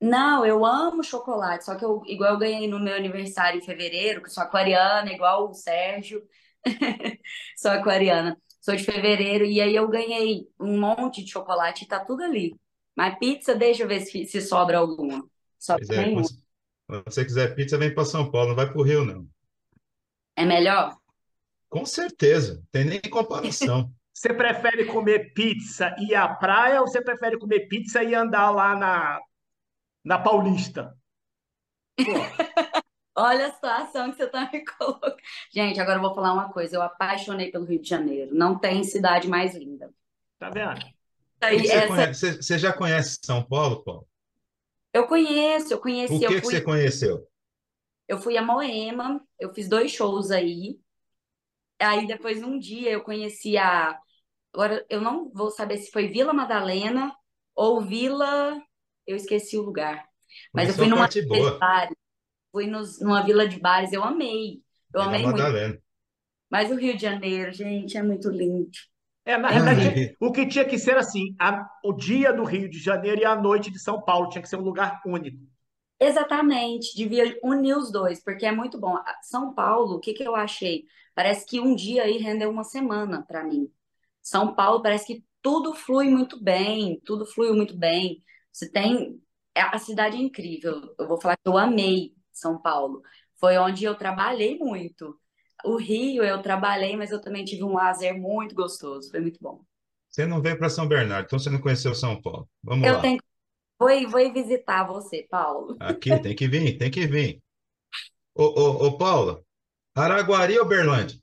Não, 0.00 0.44
eu 0.44 0.64
amo 0.66 1.04
chocolate, 1.04 1.64
só 1.64 1.76
que 1.76 1.84
eu, 1.84 2.02
igual 2.06 2.32
eu 2.32 2.38
ganhei 2.38 2.66
no 2.66 2.80
meu 2.80 2.96
aniversário 2.96 3.60
em 3.60 3.64
fevereiro, 3.64 4.20
que 4.20 4.26
eu 4.26 4.32
sou 4.32 4.42
aquariana, 4.42 5.12
igual 5.12 5.48
o 5.48 5.54
Sérgio, 5.54 6.22
sou 7.56 7.70
aquariana, 7.70 8.36
sou 8.60 8.74
de 8.74 8.82
fevereiro, 8.82 9.44
e 9.44 9.60
aí 9.60 9.74
eu 9.76 9.88
ganhei 9.88 10.48
um 10.58 10.80
monte 10.80 11.22
de 11.22 11.30
chocolate 11.30 11.84
e 11.84 11.88
tá 11.88 12.04
tudo 12.04 12.24
ali. 12.24 12.52
Mas 12.96 13.16
pizza, 13.18 13.54
deixa 13.54 13.84
eu 13.84 13.88
ver 13.88 14.00
se, 14.00 14.26
se 14.26 14.40
sobra 14.40 14.78
alguma. 14.78 15.22
Pois 15.64 15.90
é, 15.90 16.10
quando 16.12 16.28
quando 16.86 17.04
você 17.04 17.24
quiser 17.24 17.54
pizza, 17.54 17.78
vem 17.78 17.94
para 17.94 18.04
São 18.04 18.30
Paulo, 18.30 18.48
não 18.48 18.56
vai 18.56 18.66
para 18.68 18.78
o 18.78 18.82
Rio, 18.82 19.04
não. 19.04 19.26
É 20.36 20.44
melhor? 20.44 20.96
Com 21.70 21.86
certeza, 21.86 22.56
não 22.56 22.64
tem 22.70 22.84
nem 22.84 23.00
comparação. 23.00 23.90
Você 24.22 24.32
prefere 24.32 24.84
comer 24.84 25.32
pizza 25.34 25.96
e 25.98 26.12
ir 26.12 26.14
à 26.14 26.28
praia 26.28 26.80
ou 26.80 26.86
você 26.86 27.02
prefere 27.02 27.36
comer 27.40 27.66
pizza 27.66 28.04
e 28.04 28.14
andar 28.14 28.52
lá 28.52 28.76
na, 28.76 29.20
na 30.04 30.18
Paulista? 30.20 30.96
Olha 33.16 33.46
a 33.46 33.52
situação 33.52 34.10
que 34.10 34.16
você 34.16 34.26
tá 34.26 34.48
me 34.52 34.64
colocando. 34.64 35.16
Gente, 35.52 35.80
agora 35.80 35.98
eu 35.98 36.02
vou 36.02 36.14
falar 36.14 36.32
uma 36.32 36.52
coisa. 36.52 36.76
Eu 36.76 36.82
apaixonei 36.82 37.50
pelo 37.50 37.64
Rio 37.64 37.80
de 37.80 37.88
Janeiro. 37.88 38.34
Não 38.34 38.58
tem 38.58 38.84
cidade 38.84 39.28
mais 39.28 39.54
linda. 39.54 39.92
tá 40.38 40.50
vendo? 40.50 40.80
O 40.80 41.46
que 41.46 41.46
Aí, 41.46 41.60
que 41.62 41.66
você 41.68 41.78
essa 41.78 41.88
conhece? 41.88 42.36
Você, 42.42 42.58
já 42.58 42.72
conhece 42.72 43.18
São 43.24 43.42
Paulo, 43.44 43.82
Paulo? 43.82 44.06
eu 44.92 45.06
conheço, 45.06 45.72
eu 45.72 45.78
O 45.78 45.82
conheci, 45.82 46.18
que 46.18 46.24
eu 46.24 46.30
que 46.30 46.40
fui, 46.40 46.54
você 46.54 46.60
conheceu? 46.60 47.26
eu 48.08 48.18
fui 48.18 48.36
a 48.36 48.42
Moema, 48.42 49.20
eu 49.38 49.52
fiz 49.54 49.68
dois 49.68 49.90
shows 49.92 50.30
aí. 50.30 50.78
Aí 51.78 52.06
depois 52.06 52.42
um 52.42 52.58
dia 52.58 52.90
eu 52.92 53.02
conheci 53.02 53.56
a, 53.58 53.98
agora 54.52 54.84
eu 54.90 55.00
não 55.00 55.30
vou 55.32 55.50
saber 55.50 55.78
se 55.78 55.90
foi 55.92 56.08
Vila 56.08 56.32
Madalena 56.32 57.14
ou 57.54 57.80
Vila, 57.82 58.62
eu 59.06 59.16
esqueci 59.16 59.56
o 59.58 59.62
lugar. 59.62 60.08
Mas 60.54 60.68
eu 60.68 60.74
fui 60.74 60.86
numa 60.88 61.06
parte 61.06 61.20
vila 61.30 61.50
de 61.50 61.52
boa, 61.52 61.52
bares, 61.60 61.96
fui 62.52 62.66
nos, 62.66 63.00
numa 63.00 63.24
vila 63.24 63.48
de 63.48 63.60
bares, 63.60 63.92
eu 63.92 64.04
amei. 64.04 64.62
Eu 64.94 65.00
Vila 65.00 65.02
amei 65.02 65.26
muito. 65.28 65.58
Madalena. 65.58 65.78
Mas 66.50 66.70
o 66.70 66.76
Rio 66.76 66.94
de 66.96 67.02
Janeiro, 67.02 67.52
gente, 67.52 67.96
é 67.98 68.02
muito 68.02 68.30
lindo. 68.30 68.70
É, 69.24 69.36
na 69.36 69.50
É 69.50 69.58
realidade, 69.60 70.00
o 70.20 70.32
que 70.32 70.46
tinha 70.46 70.64
que 70.64 70.76
ser 70.78 70.96
assim, 70.96 71.34
a- 71.38 71.64
o 71.84 71.92
dia 71.92 72.32
do 72.32 72.42
Rio 72.44 72.68
de 72.68 72.78
Janeiro 72.80 73.20
e 73.20 73.24
a 73.24 73.36
noite 73.36 73.70
de 73.70 73.78
São 73.78 74.00
Paulo 74.02 74.28
tinha 74.28 74.42
que 74.42 74.48
ser 74.48 74.56
um 74.56 74.62
lugar 74.62 75.00
único. 75.06 75.38
Exatamente, 75.98 76.94
devia 76.96 77.38
unir 77.44 77.76
os 77.76 77.90
dois, 77.92 78.22
porque 78.22 78.44
é 78.44 78.50
muito 78.52 78.78
bom. 78.78 78.96
São 79.22 79.54
Paulo, 79.54 79.96
o 79.96 80.00
que 80.00 80.12
que 80.12 80.22
eu 80.26 80.34
achei? 80.34 80.84
Parece 81.14 81.46
que 81.46 81.60
um 81.60 81.74
dia 81.76 82.02
aí 82.04 82.18
rendeu 82.18 82.50
uma 82.50 82.64
semana 82.64 83.22
para 83.22 83.44
mim. 83.44 83.70
São 84.22 84.54
Paulo 84.54 84.82
parece 84.82 85.06
que 85.06 85.24
tudo 85.42 85.74
flui 85.74 86.08
muito 86.08 86.42
bem, 86.42 87.00
tudo 87.04 87.26
fluiu 87.26 87.54
muito 87.54 87.76
bem. 87.76 88.22
Você 88.52 88.70
tem. 88.70 89.20
é- 89.54 89.62
A 89.62 89.78
cidade 89.78 90.16
é 90.16 90.20
incrível. 90.20 90.94
Eu 90.98 91.08
vou 91.08 91.20
falar 91.20 91.36
que 91.36 91.48
eu 91.48 91.58
amei 91.58 92.14
São 92.32 92.60
Paulo. 92.60 93.02
Foi 93.36 93.56
onde 93.58 93.84
eu 93.84 93.94
trabalhei 93.96 94.58
muito. 94.58 95.18
O 95.64 95.76
Rio 95.76 96.24
eu 96.24 96.42
trabalhei, 96.42 96.96
mas 96.96 97.10
eu 97.10 97.20
também 97.20 97.44
tive 97.44 97.62
um 97.64 97.74
lazer 97.74 98.14
muito 98.18 98.54
gostoso. 98.54 99.10
Foi 99.10 99.20
muito 99.20 99.38
bom. 99.40 99.64
você 100.08 100.24
não 100.26 100.40
veio 100.40 100.56
para 100.58 100.68
São 100.70 100.86
Bernardo, 100.86 101.26
então 101.26 101.38
você 101.40 101.50
não 101.50 101.60
conheceu 101.60 101.92
São 101.94 102.20
Paulo. 102.20 102.48
Vamos 102.62 102.88
Eu 102.88 102.92
lá. 102.92 103.00
tenho. 103.00 103.18
Vou, 103.78 103.90
vou 104.10 104.32
visitar 104.32 104.84
você, 104.86 105.26
Paulo. 105.30 105.78
Aqui 105.78 106.18
tem 106.18 106.34
que 106.34 106.48
vir, 106.48 106.78
tem 106.78 106.90
que 106.90 107.06
vir. 107.06 107.42
Ô, 108.34 108.44
ô, 108.44 108.86
ô 108.88 108.98
Paula, 108.98 109.42
Araguari 109.96 110.58
ou 110.58 110.66
Berlândia? 110.66 111.18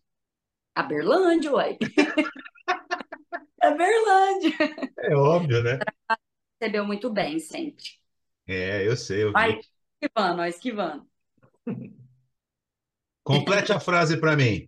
A 0.75 0.81
Berlândia, 0.83 1.51
uai. 1.51 1.77
É 3.61 3.73
Berlândia. 3.75 4.55
É 4.99 5.15
óbvio, 5.15 5.63
né? 5.63 5.79
Recebeu 6.61 6.85
muito 6.85 7.09
bem 7.11 7.39
sempre. 7.39 7.83
É, 8.47 8.87
eu 8.87 8.97
sei, 8.97 9.23
eu 9.23 9.31
Vai 9.31 9.59
esquivando, 10.01 10.43
esquivando. 10.43 11.07
Complete 13.23 13.71
a 13.71 13.79
frase 13.79 14.17
para 14.19 14.35
mim. 14.35 14.67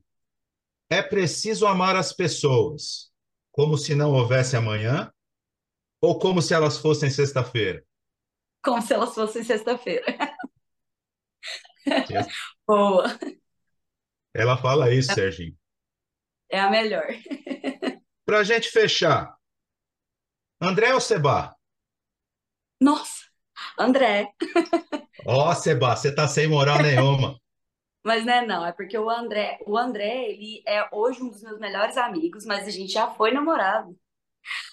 É 0.89 1.01
preciso 1.01 1.65
amar 1.65 1.95
as 1.95 2.13
pessoas 2.13 3.11
como 3.51 3.77
se 3.77 3.95
não 3.95 4.11
houvesse 4.11 4.55
amanhã 4.55 5.11
ou 6.01 6.19
como 6.19 6.41
se 6.41 6.53
elas 6.53 6.77
fossem 6.77 7.09
sexta-feira? 7.09 7.83
Como 8.63 8.81
se 8.81 8.93
elas 8.93 9.13
fossem 9.15 9.43
sexta-feira. 9.43 10.05
Boa. 12.67 13.17
Ela 14.33 14.57
fala 14.57 14.93
isso, 14.93 15.13
Serginho. 15.13 15.55
É 16.49 16.59
a 16.59 16.69
melhor. 16.69 17.07
Para 18.31 18.39
a 18.39 18.43
gente 18.45 18.69
fechar, 18.69 19.35
André 20.61 20.93
ou 20.93 21.01
Seba? 21.01 21.53
Nossa, 22.79 23.25
André. 23.77 24.31
Ó, 25.25 25.53
Seba, 25.53 25.97
você 25.97 26.15
tá 26.15 26.29
sem 26.29 26.47
moral 26.47 26.81
nenhuma. 26.81 27.37
Mas 28.01 28.23
não 28.23 28.33
é 28.33 28.45
não, 28.45 28.65
é 28.65 28.71
porque 28.71 28.97
o 28.97 29.09
André, 29.09 29.59
o 29.67 29.77
André, 29.77 30.29
ele 30.29 30.63
é 30.65 30.87
hoje 30.93 31.21
um 31.21 31.27
dos 31.27 31.43
meus 31.43 31.59
melhores 31.59 31.97
amigos, 31.97 32.45
mas 32.45 32.65
a 32.65 32.69
gente 32.69 32.93
já 32.93 33.09
foi 33.09 33.33
namorado. 33.33 33.99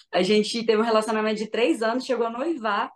A 0.09 0.21
gente 0.21 0.65
teve 0.65 0.81
um 0.81 0.85
relacionamento 0.85 1.39
de 1.39 1.47
três 1.47 1.81
anos, 1.81 2.05
chegou 2.05 2.27
a 2.27 2.31
noivar, 2.31 2.89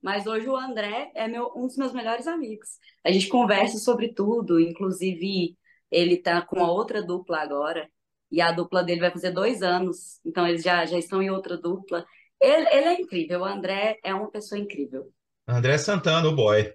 mas 0.00 0.26
hoje 0.26 0.48
o 0.48 0.56
André 0.56 1.12
é 1.14 1.28
meu, 1.28 1.52
um 1.54 1.66
dos 1.66 1.76
meus 1.76 1.92
melhores 1.92 2.26
amigos. 2.26 2.78
A 3.04 3.12
gente 3.12 3.28
conversa 3.28 3.76
sobre 3.76 4.14
tudo, 4.14 4.58
inclusive 4.58 5.58
ele 5.90 6.16
tá 6.16 6.40
com 6.40 6.64
a 6.64 6.72
outra 6.72 7.02
dupla 7.02 7.42
agora, 7.42 7.86
e 8.36 8.40
a 8.42 8.52
dupla 8.52 8.84
dele 8.84 9.00
vai 9.00 9.10
fazer 9.10 9.30
dois 9.32 9.62
anos, 9.62 10.20
então 10.24 10.46
eles 10.46 10.62
já, 10.62 10.84
já 10.86 10.98
estão 10.98 11.22
em 11.22 11.30
outra 11.30 11.56
dupla. 11.56 12.04
Ele, 12.40 12.68
ele 12.68 12.86
é 12.86 13.00
incrível, 13.00 13.40
o 13.40 13.44
André 13.44 13.98
é 14.04 14.14
uma 14.14 14.30
pessoa 14.30 14.58
incrível. 14.60 15.10
André 15.48 15.78
Santana, 15.78 16.28
o 16.28 16.36
boy. 16.36 16.72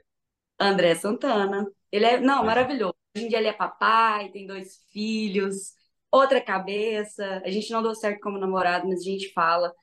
André 0.59 0.95
Santana. 0.95 1.67
Ele 1.91 2.05
é, 2.05 2.19
não, 2.19 2.43
é. 2.43 2.45
maravilhoso. 2.45 2.95
Hoje 3.15 3.25
em 3.25 3.29
dia 3.29 3.37
ele 3.39 3.47
é 3.47 3.53
papai, 3.53 4.29
tem 4.31 4.47
dois 4.47 4.77
filhos, 4.91 5.73
outra 6.09 6.41
cabeça. 6.41 7.41
A 7.45 7.49
gente 7.51 7.69
não 7.71 7.83
deu 7.83 7.93
certo 7.93 8.19
como 8.21 8.37
namorado, 8.39 8.87
mas 8.87 9.01
a 9.01 9.03
gente 9.03 9.31
fala 9.33 9.73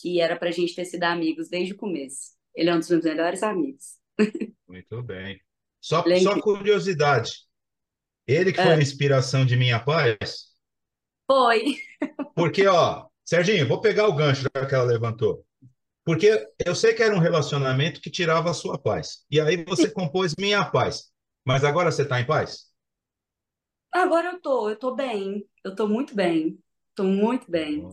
que 0.00 0.20
era 0.20 0.36
pra 0.36 0.50
gente 0.50 0.74
ter 0.74 0.84
sido 0.86 1.04
amigos 1.04 1.48
desde 1.48 1.74
o 1.74 1.76
começo. 1.76 2.32
Ele 2.54 2.70
é 2.70 2.74
um 2.74 2.78
dos 2.78 2.88
meus 2.90 3.04
melhores 3.04 3.42
amigos. 3.42 3.98
Muito 4.66 5.02
bem. 5.02 5.40
Só, 5.80 6.02
é 6.06 6.18
só 6.20 6.40
curiosidade. 6.40 7.30
Ele 8.26 8.52
que 8.52 8.60
foi 8.62 8.72
É. 8.72 8.74
a 8.74 8.80
inspiração 8.82 9.44
de 9.46 9.56
Minha 9.56 9.78
Paz? 9.80 10.47
Foi. 11.30 11.76
Porque, 12.34 12.66
ó, 12.66 13.06
Serginho, 13.24 13.68
vou 13.68 13.80
pegar 13.80 14.08
o 14.08 14.14
gancho 14.14 14.48
que 14.50 14.74
ela 14.74 14.84
levantou. 14.84 15.44
Porque 16.04 16.48
eu 16.64 16.74
sei 16.74 16.94
que 16.94 17.02
era 17.02 17.14
um 17.14 17.18
relacionamento 17.20 18.00
que 18.00 18.10
tirava 18.10 18.50
a 18.50 18.54
sua 18.54 18.78
paz. 18.78 19.26
E 19.30 19.38
aí 19.38 19.62
você 19.64 19.90
compôs 19.92 20.34
Minha 20.38 20.64
Paz. 20.64 21.12
Mas 21.44 21.64
agora 21.64 21.92
você 21.92 22.02
está 22.02 22.18
em 22.18 22.26
paz? 22.26 22.68
Agora 23.92 24.32
eu 24.32 24.40
tô, 24.40 24.70
eu 24.70 24.76
tô 24.76 24.94
bem. 24.94 25.46
Eu 25.62 25.74
tô 25.74 25.86
muito 25.86 26.14
bem. 26.14 26.58
Tô 26.94 27.04
muito 27.04 27.50
bem. 27.50 27.86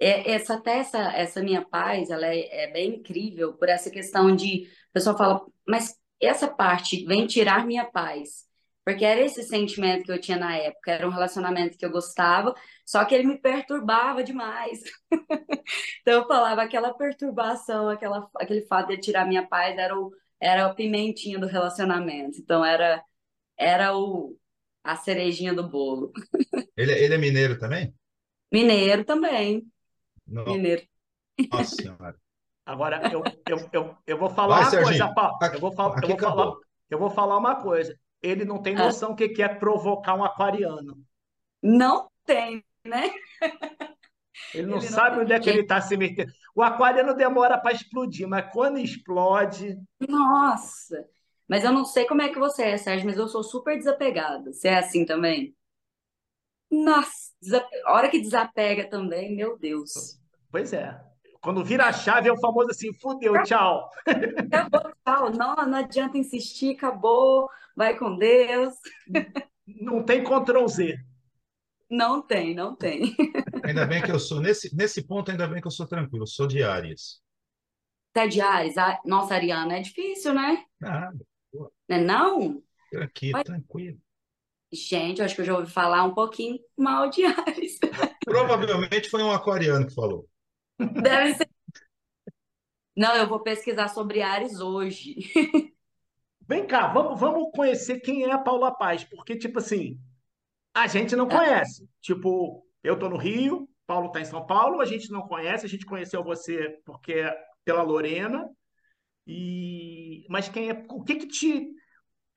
É, 0.00 0.32
essa, 0.32 0.54
até 0.54 0.78
essa, 0.78 0.98
essa 1.12 1.40
minha 1.40 1.64
paz, 1.64 2.10
ela 2.10 2.26
é, 2.26 2.64
é 2.64 2.72
bem 2.72 2.96
incrível 2.96 3.54
por 3.54 3.68
essa 3.68 3.88
questão 3.88 4.34
de, 4.34 4.68
o 4.90 4.92
pessoal 4.92 5.16
fala, 5.16 5.46
mas 5.66 5.96
essa 6.20 6.48
parte 6.48 7.04
vem 7.04 7.26
tirar 7.26 7.64
minha 7.64 7.84
paz. 7.84 8.48
Porque 8.84 9.04
era 9.04 9.20
esse 9.20 9.42
sentimento 9.44 10.04
que 10.04 10.12
eu 10.12 10.20
tinha 10.20 10.36
na 10.38 10.56
época, 10.56 10.90
era 10.92 11.06
um 11.06 11.10
relacionamento 11.10 11.78
que 11.78 11.86
eu 11.86 11.90
gostava, 11.90 12.54
só 12.86 13.04
que 13.04 13.14
ele 13.14 13.28
me 13.28 13.38
perturbava 13.40 14.24
demais. 14.24 14.80
Então 16.00 16.14
eu 16.22 16.26
falava, 16.26 16.62
aquela 16.62 16.92
perturbação, 16.94 17.88
aquela, 17.88 18.28
aquele 18.36 18.62
fato 18.66 18.88
de 18.88 18.98
tirar 18.98 19.26
minha 19.26 19.46
paz 19.46 19.76
era 19.78 19.98
o, 19.98 20.10
era 20.40 20.66
o 20.68 20.74
pimentinha 20.74 21.38
do 21.38 21.46
relacionamento. 21.46 22.38
Então 22.38 22.64
era, 22.64 23.02
era 23.58 23.96
o, 23.96 24.38
a 24.84 24.96
cerejinha 24.96 25.54
do 25.54 25.68
bolo. 25.68 26.12
Ele, 26.76 26.92
ele 26.92 27.14
é 27.14 27.18
mineiro 27.18 27.58
também? 27.58 27.94
Mineiro 28.52 29.04
também, 29.04 29.66
No- 30.26 30.44
mineiro. 30.46 30.82
Nossa 31.50 31.72
Senhora. 31.82 32.16
Agora, 32.66 33.06
eu, 33.10 33.32
eu, 33.46 33.68
eu, 33.72 33.98
eu 34.06 34.18
vou 34.18 34.30
falar 34.30 34.56
Vai, 34.56 34.62
uma 34.62 34.70
Serginho. 34.70 34.78
coisa, 34.78 35.12
Paulo. 35.14 35.38
Aqui- 35.40 35.56
Eu 35.56 35.60
vou, 35.60 35.72
fal- 35.74 35.98
eu 36.02 36.08
vou 36.08 36.18
falar, 36.20 36.56
eu 36.90 36.98
vou 36.98 37.10
falar 37.10 37.38
uma 37.38 37.62
coisa. 37.62 37.98
Ele 38.22 38.44
não 38.44 38.60
tem 38.62 38.74
Ah. 38.76 38.84
noção 38.86 39.10
do 39.10 39.16
que 39.16 39.28
que 39.30 39.42
é 39.42 39.48
provocar 39.48 40.14
um 40.14 40.24
aquariano. 40.24 40.96
Não 41.62 42.08
tem, 42.24 42.64
né? 42.84 43.10
Ele 44.54 44.66
não 44.66 44.76
Ele 44.78 44.86
não 44.86 44.92
sabe 44.92 45.20
onde 45.20 45.32
é 45.32 45.38
que 45.38 45.44
jeito. 45.44 45.56
ele 45.56 45.62
está 45.64 45.80
se 45.80 45.96
metendo. 45.96 46.32
O 46.54 46.62
aquariano 46.62 47.14
demora 47.14 47.58
para 47.58 47.72
explodir, 47.72 48.26
mas 48.26 48.50
quando 48.52 48.78
explode, 48.78 49.76
Nossa! 50.08 51.06
Mas 51.48 51.64
eu 51.64 51.72
não 51.72 51.84
sei 51.84 52.06
como 52.06 52.22
é 52.22 52.28
que 52.30 52.38
você 52.38 52.62
é, 52.64 52.76
Sérgio, 52.78 53.06
mas 53.06 53.18
eu 53.18 53.28
sou 53.28 53.42
super 53.42 53.76
desapegada. 53.76 54.52
Você 54.52 54.68
é 54.68 54.78
assim 54.78 55.04
também? 55.04 55.54
Nossa, 56.70 57.32
desape- 57.40 57.76
a 57.84 57.92
hora 57.92 58.08
que 58.08 58.20
desapega 58.20 58.88
também, 58.88 59.36
meu 59.36 59.58
Deus. 59.58 60.18
pois 60.50 60.72
é. 60.72 60.98
Quando 61.42 61.64
vira 61.64 61.86
a 61.86 61.92
chave, 61.92 62.28
é 62.28 62.32
o 62.32 62.40
famoso 62.40 62.70
assim, 62.70 62.92
fudeu, 62.94 63.42
tchau. 63.42 63.90
Acabou, 64.52 64.92
tchau. 65.04 65.30
Não, 65.30 65.56
não 65.66 65.78
adianta 65.78 66.16
insistir, 66.16 66.76
acabou. 66.76 67.50
Vai 67.76 67.96
com 67.98 68.16
Deus. 68.16 68.74
Não 69.66 70.04
tem 70.04 70.22
Ctrl 70.24 70.66
Z. 70.68 70.98
Não 71.90 72.22
tem, 72.22 72.54
não 72.54 72.74
tem. 72.74 73.14
Ainda 73.64 73.86
bem 73.86 74.02
que 74.02 74.10
eu 74.10 74.18
sou, 74.18 74.40
nesse, 74.40 74.74
nesse 74.74 75.06
ponto, 75.06 75.30
ainda 75.30 75.46
bem 75.46 75.60
que 75.60 75.66
eu 75.66 75.70
sou 75.70 75.86
tranquilo, 75.86 76.22
eu 76.22 76.26
sou 76.26 76.46
de 76.46 76.62
Áries. 76.62 77.20
Até 78.14 78.26
de 78.28 78.40
Ares. 78.40 78.76
Ah, 78.78 78.98
Nossa, 79.04 79.34
Ariana, 79.34 79.76
é 79.76 79.80
difícil, 79.80 80.32
né? 80.34 80.64
Nada, 80.80 81.18
Não 81.52 81.70
é 81.88 82.00
não? 82.00 82.62
tranquilo, 82.90 83.32
Vai. 83.32 83.44
tranquilo. 83.44 83.98
Gente, 84.72 85.18
eu 85.18 85.26
acho 85.26 85.34
que 85.34 85.42
eu 85.42 85.44
já 85.44 85.56
ouvi 85.56 85.70
falar 85.70 86.02
um 86.04 86.14
pouquinho 86.14 86.58
mal 86.76 87.10
de 87.10 87.24
Ares. 87.26 87.78
Provavelmente 88.24 89.10
foi 89.10 89.22
um 89.22 89.30
aquariano 89.30 89.86
que 89.86 89.94
falou. 89.94 90.26
Deve 90.78 91.34
ser. 91.34 91.48
Não, 92.96 93.14
eu 93.16 93.26
vou 93.28 93.40
pesquisar 93.40 93.88
sobre 93.88 94.22
Ares 94.22 94.60
hoje. 94.60 95.16
Vem 96.52 96.66
cá, 96.66 96.86
vamos, 96.88 97.18
vamos 97.18 97.50
conhecer 97.54 98.00
quem 98.00 98.24
é 98.24 98.30
a 98.30 98.36
Paula 98.36 98.76
Paz, 98.76 99.02
porque, 99.04 99.34
tipo 99.38 99.58
assim, 99.58 99.98
a 100.74 100.86
gente 100.86 101.16
não 101.16 101.26
conhece. 101.26 101.88
Tipo, 101.98 102.62
eu 102.84 102.98
tô 102.98 103.08
no 103.08 103.16
Rio, 103.16 103.66
Paulo 103.86 104.12
tá 104.12 104.20
em 104.20 104.26
São 104.26 104.44
Paulo, 104.44 104.82
a 104.82 104.84
gente 104.84 105.10
não 105.10 105.22
conhece, 105.22 105.64
a 105.64 105.68
gente 105.68 105.86
conheceu 105.86 106.22
você 106.22 106.78
porque 106.84 107.24
pela 107.64 107.80
Lorena. 107.80 108.46
E 109.26 110.26
mas 110.28 110.50
quem 110.50 110.68
é, 110.68 110.84
o 110.90 111.02
que 111.02 111.14
que 111.14 111.26
te 111.26 111.70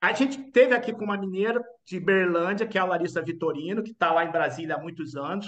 a 0.00 0.14
gente 0.14 0.50
teve 0.50 0.74
aqui 0.74 0.94
com 0.94 1.04
uma 1.04 1.18
mineira 1.18 1.62
de 1.84 2.00
Berlândia, 2.00 2.66
que 2.66 2.78
é 2.78 2.80
a 2.80 2.86
Larissa 2.86 3.20
Vitorino, 3.20 3.82
que 3.82 3.90
está 3.90 4.14
lá 4.14 4.24
em 4.24 4.32
Brasília 4.32 4.76
há 4.76 4.80
muitos 4.80 5.14
anos. 5.14 5.46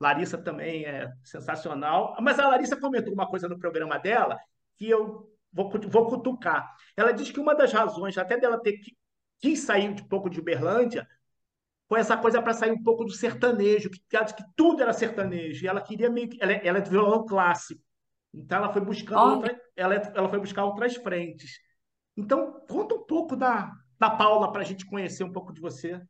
Larissa 0.00 0.38
também 0.38 0.86
é 0.86 1.12
sensacional. 1.22 2.16
Mas 2.22 2.38
a 2.38 2.48
Larissa 2.48 2.80
comentou 2.80 3.12
uma 3.12 3.28
coisa 3.28 3.46
no 3.46 3.58
programa 3.58 3.98
dela 3.98 4.38
que 4.78 4.88
eu 4.88 5.35
vou, 5.56 5.70
vou 5.88 6.06
cutucar. 6.06 6.76
Ela 6.96 7.12
diz 7.12 7.30
que 7.30 7.40
uma 7.40 7.54
das 7.54 7.72
razões, 7.72 8.18
até 8.18 8.38
dela 8.38 8.60
ter 8.60 8.74
que 8.74 8.94
quis 9.40 9.60
sair 9.60 9.88
um 9.88 9.96
pouco 9.96 10.30
de 10.30 10.38
Uberlândia, 10.40 11.08
foi 11.88 12.00
essa 12.00 12.16
coisa 12.16 12.42
para 12.42 12.52
sair 12.52 12.72
um 12.72 12.82
pouco 12.82 13.04
do 13.04 13.12
sertanejo, 13.12 13.90
que, 13.90 14.00
que 14.00 14.44
tudo 14.56 14.82
era 14.82 14.92
sertanejo. 14.92 15.64
E 15.64 15.68
ela 15.68 15.80
queria 15.80 16.10
meio 16.10 16.28
que. 16.28 16.38
Ela, 16.42 16.52
é, 16.52 16.66
ela 16.66 16.78
é 16.78 16.80
de 16.80 16.90
violão 16.90 17.24
clássico. 17.24 17.80
Então 18.34 18.58
ela 18.58 18.72
foi 18.72 18.82
buscando 18.82 19.18
oh. 19.18 19.34
outra, 19.36 19.60
ela, 19.74 19.94
é, 19.94 20.12
ela 20.14 20.28
foi 20.28 20.38
buscar 20.38 20.64
outras 20.64 20.94
frentes. 20.96 21.58
Então, 22.16 22.60
conta 22.68 22.94
um 22.94 23.04
pouco 23.04 23.36
da, 23.36 23.72
da 23.98 24.10
Paula 24.10 24.50
para 24.52 24.62
a 24.62 24.64
gente 24.64 24.86
conhecer 24.86 25.24
um 25.24 25.32
pouco 25.32 25.52
de 25.52 25.60
você. 25.60 26.00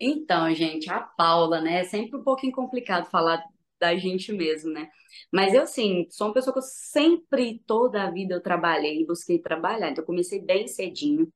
Então, 0.00 0.52
gente, 0.54 0.90
a 0.90 1.00
Paula, 1.00 1.60
né? 1.60 1.80
É 1.80 1.84
sempre 1.84 2.18
um 2.18 2.22
pouquinho 2.22 2.52
complicado 2.52 3.10
falar 3.10 3.42
da 3.80 3.96
gente 3.96 4.32
mesmo, 4.32 4.70
né? 4.72 4.88
Mas 5.32 5.54
eu, 5.54 5.62
assim, 5.62 6.06
sou 6.10 6.28
uma 6.28 6.34
pessoa 6.34 6.52
que 6.52 6.58
eu 6.58 6.62
sempre, 6.62 7.62
toda 7.66 8.02
a 8.04 8.10
vida, 8.10 8.34
eu 8.34 8.42
trabalhei 8.42 9.00
e 9.02 9.06
busquei 9.06 9.38
trabalhar. 9.38 9.90
Então, 9.90 10.02
eu 10.02 10.06
comecei 10.06 10.40
bem 10.40 10.66
cedinho. 10.68 11.32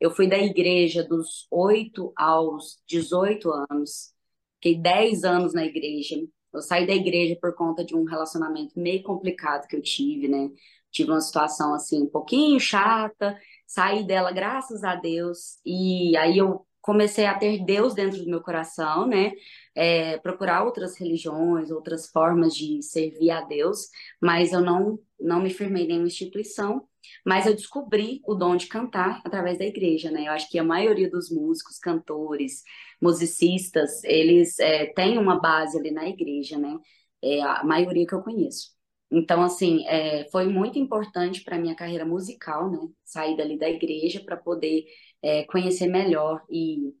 Eu 0.00 0.10
fui 0.10 0.28
da 0.28 0.38
igreja 0.38 1.02
dos 1.02 1.46
8 1.50 2.12
aos 2.16 2.78
18 2.86 3.50
anos. 3.70 4.12
Fiquei 4.56 4.80
10 4.80 5.24
anos 5.24 5.54
na 5.54 5.64
igreja. 5.64 6.16
Eu 6.52 6.62
saí 6.62 6.86
da 6.86 6.94
igreja 6.94 7.36
por 7.40 7.54
conta 7.54 7.84
de 7.84 7.94
um 7.96 8.04
relacionamento 8.04 8.78
meio 8.78 9.02
complicado 9.02 9.66
que 9.66 9.76
eu 9.76 9.82
tive, 9.82 10.28
né? 10.28 10.50
Tive 10.90 11.10
uma 11.10 11.20
situação, 11.20 11.74
assim, 11.74 12.02
um 12.02 12.08
pouquinho 12.08 12.60
chata. 12.60 13.36
Saí 13.66 14.06
dela, 14.06 14.32
graças 14.32 14.84
a 14.84 14.94
Deus. 14.94 15.58
E 15.64 16.16
aí 16.16 16.38
eu 16.38 16.66
comecei 16.84 17.24
a 17.24 17.38
ter 17.38 17.64
Deus 17.64 17.94
dentro 17.94 18.22
do 18.22 18.28
meu 18.28 18.42
coração, 18.42 19.06
né? 19.06 19.32
É, 19.74 20.18
procurar 20.18 20.64
outras 20.64 20.98
religiões, 20.98 21.70
outras 21.70 22.10
formas 22.10 22.54
de 22.54 22.82
servir 22.82 23.30
a 23.30 23.40
Deus, 23.40 23.88
mas 24.20 24.52
eu 24.52 24.60
não, 24.60 24.98
não 25.18 25.40
me 25.40 25.48
firmei 25.48 25.84
em 25.84 25.88
nenhuma 25.88 26.08
instituição. 26.08 26.86
Mas 27.24 27.46
eu 27.46 27.54
descobri 27.54 28.20
o 28.26 28.34
dom 28.34 28.54
de 28.54 28.66
cantar 28.66 29.22
através 29.24 29.58
da 29.58 29.64
igreja, 29.64 30.10
né? 30.10 30.28
Eu 30.28 30.32
acho 30.32 30.50
que 30.50 30.58
a 30.58 30.64
maioria 30.64 31.08
dos 31.08 31.30
músicos, 31.30 31.78
cantores, 31.78 32.62
musicistas, 33.00 34.04
eles 34.04 34.58
é, 34.58 34.84
têm 34.92 35.16
uma 35.16 35.40
base 35.40 35.78
ali 35.78 35.90
na 35.90 36.06
igreja, 36.06 36.58
né? 36.58 36.76
É 37.22 37.40
a 37.42 37.64
maioria 37.64 38.06
que 38.06 38.14
eu 38.14 38.22
conheço. 38.22 38.74
Então, 39.10 39.42
assim, 39.42 39.86
é, 39.86 40.28
foi 40.30 40.48
muito 40.48 40.78
importante 40.78 41.42
para 41.44 41.58
minha 41.58 41.74
carreira 41.74 42.04
musical, 42.04 42.70
né? 42.70 42.78
Sair 43.04 43.36
dali 43.36 43.58
da 43.58 43.70
igreja 43.70 44.20
para 44.22 44.36
poder 44.36 44.84
é, 45.24 45.44
conhecer 45.44 45.88
melhor 45.88 46.44
e 46.50 46.94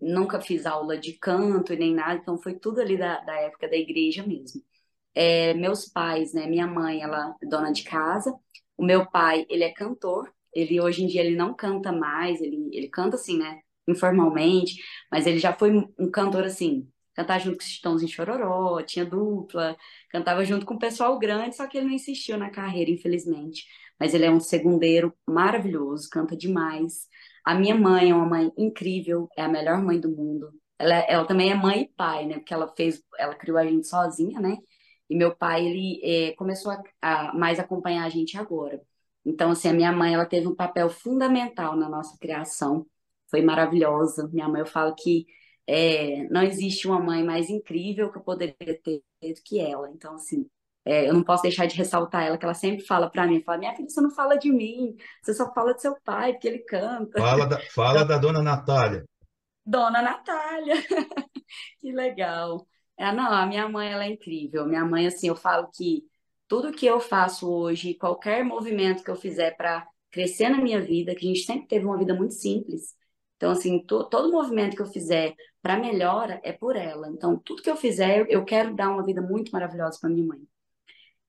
nunca 0.00 0.40
fiz 0.40 0.66
aula 0.66 0.98
de 0.98 1.14
canto 1.14 1.72
e 1.72 1.76
nem 1.76 1.94
nada, 1.94 2.20
então 2.20 2.38
foi 2.38 2.54
tudo 2.54 2.80
ali 2.80 2.96
da, 2.98 3.20
da 3.20 3.34
época 3.40 3.68
da 3.68 3.76
igreja 3.76 4.26
mesmo. 4.26 4.62
É, 5.14 5.54
meus 5.54 5.86
pais, 5.86 6.34
né? 6.34 6.46
Minha 6.46 6.66
mãe, 6.66 7.02
ela 7.02 7.34
é 7.42 7.46
dona 7.46 7.72
de 7.72 7.82
casa, 7.84 8.34
o 8.76 8.84
meu 8.84 9.06
pai, 9.10 9.46
ele 9.48 9.64
é 9.64 9.72
cantor. 9.72 10.30
Ele 10.54 10.80
hoje 10.80 11.04
em 11.04 11.06
dia 11.06 11.22
ele 11.22 11.36
não 11.36 11.54
canta 11.54 11.92
mais, 11.92 12.40
ele, 12.40 12.68
ele 12.72 12.88
canta 12.88 13.16
assim, 13.16 13.38
né? 13.38 13.60
Informalmente, 13.88 14.82
mas 15.10 15.26
ele 15.26 15.38
já 15.38 15.52
foi 15.52 15.72
um 15.98 16.10
cantor 16.10 16.44
assim, 16.44 16.88
cantar 17.14 17.38
junto 17.40 17.58
com 17.58 17.62
os 17.62 17.68
Chitãozinho 17.70 18.10
Chororó, 18.10 18.82
tinha 18.82 19.04
dupla, 19.04 19.76
cantava 20.10 20.44
junto 20.44 20.66
com 20.66 20.74
o 20.74 20.78
pessoal 20.78 21.18
grande, 21.18 21.56
só 21.56 21.66
que 21.66 21.78
ele 21.78 21.86
não 21.86 21.94
insistiu 21.94 22.36
na 22.38 22.50
carreira, 22.50 22.90
infelizmente. 22.90 23.64
Mas 23.98 24.12
ele 24.14 24.26
é 24.26 24.30
um 24.30 24.40
segundeiro 24.40 25.14
maravilhoso, 25.26 26.08
canta 26.10 26.36
demais. 26.36 27.08
A 27.46 27.54
minha 27.54 27.76
mãe 27.76 28.10
é 28.10 28.14
uma 28.14 28.26
mãe 28.26 28.52
incrível, 28.58 29.28
é 29.36 29.42
a 29.42 29.48
melhor 29.48 29.80
mãe 29.82 30.00
do 30.00 30.10
mundo. 30.10 30.52
Ela, 30.78 30.96
ela 31.08 31.26
também 31.26 31.50
é 31.50 31.54
mãe 31.54 31.82
e 31.82 31.88
pai, 31.88 32.26
né? 32.26 32.34
Porque 32.38 32.52
ela 32.54 32.68
fez, 32.76 33.02
ela 33.18 33.34
criou 33.36 33.58
a 33.58 33.64
gente 33.64 33.86
sozinha, 33.88 34.40
né? 34.40 34.58
E 35.08 35.16
meu 35.16 35.34
pai, 35.36 35.64
ele 35.66 36.00
é, 36.04 36.32
começou 36.34 36.72
a, 36.72 36.82
a, 37.00 37.34
mais 37.34 37.60
acompanhar 37.60 38.04
a 38.04 38.08
gente 38.08 38.36
agora. 38.36 38.82
Então, 39.24 39.50
assim, 39.52 39.68
a 39.68 39.72
minha 39.72 39.92
mãe, 39.92 40.14
ela 40.14 40.26
teve 40.26 40.48
um 40.48 40.54
papel 40.56 40.90
fundamental 40.90 41.76
na 41.76 41.88
nossa 41.88 42.18
criação. 42.18 42.86
Foi 43.30 43.42
maravilhosa. 43.42 44.28
Minha 44.32 44.48
mãe, 44.48 44.60
eu 44.60 44.66
falo 44.66 44.94
que 44.96 45.26
é, 45.66 46.24
não 46.30 46.42
existe 46.42 46.88
uma 46.88 47.00
mãe 47.00 47.24
mais 47.24 47.50
incrível 47.50 48.10
que 48.10 48.18
eu 48.18 48.22
poderia 48.22 48.56
ter 48.82 49.02
do 49.22 49.42
que 49.44 49.58
ela. 49.60 49.90
Então, 49.90 50.14
assim, 50.14 50.48
é, 50.86 51.08
eu 51.08 51.12
não 51.12 51.24
posso 51.24 51.42
deixar 51.42 51.66
de 51.66 51.76
ressaltar 51.76 52.24
ela, 52.24 52.38
que 52.38 52.44
ela 52.44 52.54
sempre 52.54 52.86
fala 52.86 53.10
para 53.10 53.26
mim, 53.26 53.42
fala, 53.42 53.58
minha 53.58 53.74
filha, 53.74 53.88
você 53.88 54.00
não 54.00 54.10
fala 54.10 54.38
de 54.38 54.52
mim, 54.52 54.94
você 55.20 55.34
só 55.34 55.52
fala 55.52 55.74
de 55.74 55.82
seu 55.82 55.96
pai, 56.04 56.32
porque 56.32 56.46
ele 56.46 56.60
canta. 56.60 57.18
Fala 57.18 57.44
da, 57.44 57.60
fala 57.74 58.04
da 58.04 58.16
dona 58.16 58.40
Natália. 58.40 59.04
Dona 59.64 60.00
Natália, 60.00 60.76
que 61.80 61.90
legal. 61.90 62.68
É, 62.96 63.10
não, 63.12 63.32
a 63.32 63.44
minha 63.46 63.68
mãe, 63.68 63.90
ela 63.90 64.04
é 64.04 64.12
incrível. 64.12 64.64
Minha 64.64 64.84
mãe, 64.84 65.08
assim, 65.08 65.26
eu 65.26 65.34
falo 65.34 65.68
que 65.74 66.04
tudo 66.46 66.70
que 66.70 66.86
eu 66.86 67.00
faço 67.00 67.50
hoje, 67.50 67.94
qualquer 67.94 68.44
movimento 68.44 69.02
que 69.02 69.10
eu 69.10 69.16
fizer 69.16 69.56
para 69.56 69.84
crescer 70.12 70.48
na 70.48 70.58
minha 70.58 70.80
vida, 70.80 71.16
que 71.16 71.26
a 71.26 71.28
gente 71.28 71.44
sempre 71.44 71.66
teve 71.66 71.84
uma 71.84 71.98
vida 71.98 72.14
muito 72.14 72.34
simples. 72.34 72.94
Então, 73.36 73.50
assim, 73.50 73.84
to, 73.84 74.04
todo 74.04 74.30
movimento 74.30 74.76
que 74.76 74.82
eu 74.82 74.86
fizer 74.86 75.34
para 75.60 75.76
melhora 75.76 76.40
é 76.44 76.52
por 76.52 76.76
ela. 76.76 77.08
Então, 77.08 77.36
tudo 77.44 77.60
que 77.60 77.68
eu 77.68 77.76
fizer, 77.76 78.24
eu 78.30 78.44
quero 78.44 78.72
dar 78.74 78.88
uma 78.90 79.04
vida 79.04 79.20
muito 79.20 79.50
maravilhosa 79.50 79.98
para 80.00 80.10
minha 80.10 80.24
mãe. 80.24 80.46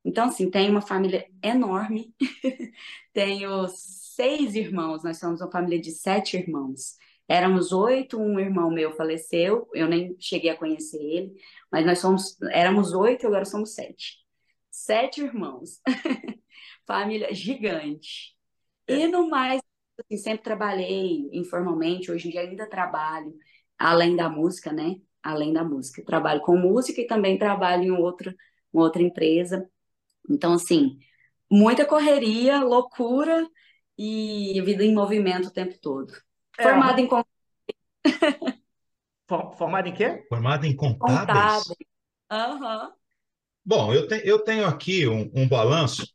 Então, 0.07 0.29
assim, 0.29 0.49
tenho 0.49 0.71
uma 0.71 0.81
família 0.81 1.27
enorme. 1.43 2.15
tenho 3.11 3.67
seis 3.67 4.55
irmãos. 4.55 5.03
Nós 5.03 5.19
somos 5.19 5.41
uma 5.41 5.51
família 5.51 5.81
de 5.81 5.91
sete 5.91 6.37
irmãos. 6.37 6.95
Éramos 7.27 7.73
oito, 7.73 8.17
um 8.17 8.39
irmão 8.39 8.71
meu 8.71 8.93
faleceu, 8.93 9.67
eu 9.73 9.85
nem 9.85 10.15
cheguei 10.17 10.49
a 10.49 10.55
conhecer 10.55 10.97
ele, 10.97 11.33
mas 11.69 11.85
nós 11.85 11.99
somos, 11.99 12.41
éramos 12.51 12.93
oito, 12.93 13.27
agora 13.27 13.43
somos 13.43 13.75
sete. 13.75 14.19
Sete 14.71 15.21
irmãos. 15.21 15.81
Família 16.87 17.33
gigante. 17.33 18.33
E 18.87 19.01
é. 19.01 19.07
no 19.09 19.29
mais, 19.29 19.61
assim, 19.99 20.15
sempre 20.23 20.41
trabalhei 20.41 21.29
informalmente, 21.33 22.09
hoje 22.09 22.29
em 22.29 22.31
dia 22.31 22.41
ainda 22.41 22.69
trabalho, 22.69 23.35
além 23.77 24.15
da 24.15 24.29
música, 24.29 24.71
né? 24.71 24.95
Além 25.21 25.51
da 25.51 25.65
música. 25.65 26.01
Trabalho 26.05 26.39
com 26.39 26.55
música 26.55 27.01
e 27.01 27.07
também 27.07 27.37
trabalho 27.37 27.83
em 27.83 27.91
outra, 27.91 28.33
outra 28.71 29.01
empresa. 29.01 29.69
Então, 30.29 30.53
assim, 30.53 30.97
muita 31.49 31.85
correria, 31.85 32.63
loucura 32.63 33.47
e 33.97 34.61
vida 34.61 34.83
em 34.83 34.93
movimento 34.93 35.47
o 35.47 35.53
tempo 35.53 35.77
todo. 35.81 36.13
É, 36.57 36.63
Formada 36.63 37.01
em 37.01 37.09
Formada 39.57 39.89
em 39.89 39.93
quê? 39.93 40.25
Formada 40.29 40.67
em 40.67 40.75
contábeis. 40.75 41.65
Aham. 42.29 42.87
Uhum. 42.87 42.93
Bom, 43.65 43.93
eu, 43.93 44.07
te, 44.07 44.21
eu 44.25 44.39
tenho 44.39 44.65
aqui 44.65 45.05
um, 45.07 45.29
um 45.35 45.47
balanço. 45.47 46.07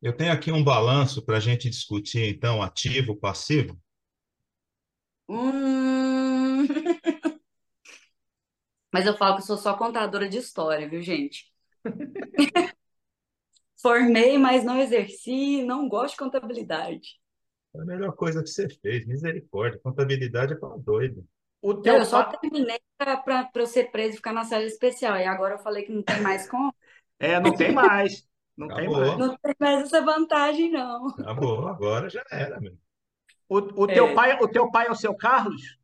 Eu 0.00 0.16
tenho 0.16 0.32
aqui 0.32 0.50
um 0.50 0.64
balanço 0.64 1.22
para 1.22 1.36
a 1.36 1.40
gente 1.40 1.68
discutir, 1.68 2.26
então, 2.26 2.62
ativo, 2.62 3.14
passivo. 3.14 3.78
Hum... 5.28 6.66
Mas 8.92 9.04
eu 9.04 9.16
falo 9.16 9.36
que 9.36 9.42
sou 9.42 9.58
só 9.58 9.76
contadora 9.76 10.28
de 10.28 10.38
história, 10.38 10.88
viu, 10.88 11.02
gente? 11.02 11.52
Formei, 13.80 14.36
mas 14.38 14.64
não 14.64 14.78
exerci, 14.78 15.62
não 15.62 15.88
gosto 15.88 16.12
de 16.12 16.18
contabilidade. 16.18 17.20
É 17.74 17.80
a 17.80 17.84
melhor 17.84 18.12
coisa 18.12 18.42
que 18.42 18.48
você 18.48 18.68
fez, 18.68 19.06
misericórdia. 19.06 19.80
Contabilidade 19.82 20.54
é 20.54 20.56
para 20.56 20.76
doido. 20.76 21.24
O 21.60 21.74
teu 21.74 21.94
eu 21.94 22.04
só 22.04 22.24
terminei 22.24 22.80
para 22.96 23.50
eu 23.54 23.66
ser 23.66 23.90
preso 23.90 24.14
e 24.14 24.16
ficar 24.16 24.32
na 24.32 24.44
sala 24.44 24.64
especial. 24.64 25.16
E 25.16 25.24
agora 25.24 25.54
eu 25.54 25.58
falei 25.58 25.84
que 25.84 25.92
não 25.92 26.02
tem 26.02 26.20
mais 26.20 26.48
como. 26.48 26.74
É, 27.18 27.38
não 27.40 27.54
tem 27.54 27.72
mais. 27.72 28.26
Não 28.56 28.66
Acabou. 28.66 28.94
tem 28.94 29.06
mais. 29.06 29.18
Não 29.18 29.36
tem 29.36 29.54
mais 29.58 29.82
essa 29.82 30.02
vantagem, 30.02 30.70
não. 30.70 31.08
Acabou, 31.08 31.68
agora 31.68 32.08
já 32.08 32.24
era, 32.30 32.60
meu. 32.60 32.76
O, 33.48 33.56
o, 33.56 33.86
teu, 33.86 34.08
é. 34.08 34.14
pai, 34.14 34.38
o 34.40 34.48
teu 34.48 34.70
pai 34.70 34.88
é 34.88 34.90
o 34.90 34.96
seu 34.96 35.14
Carlos? 35.14 35.77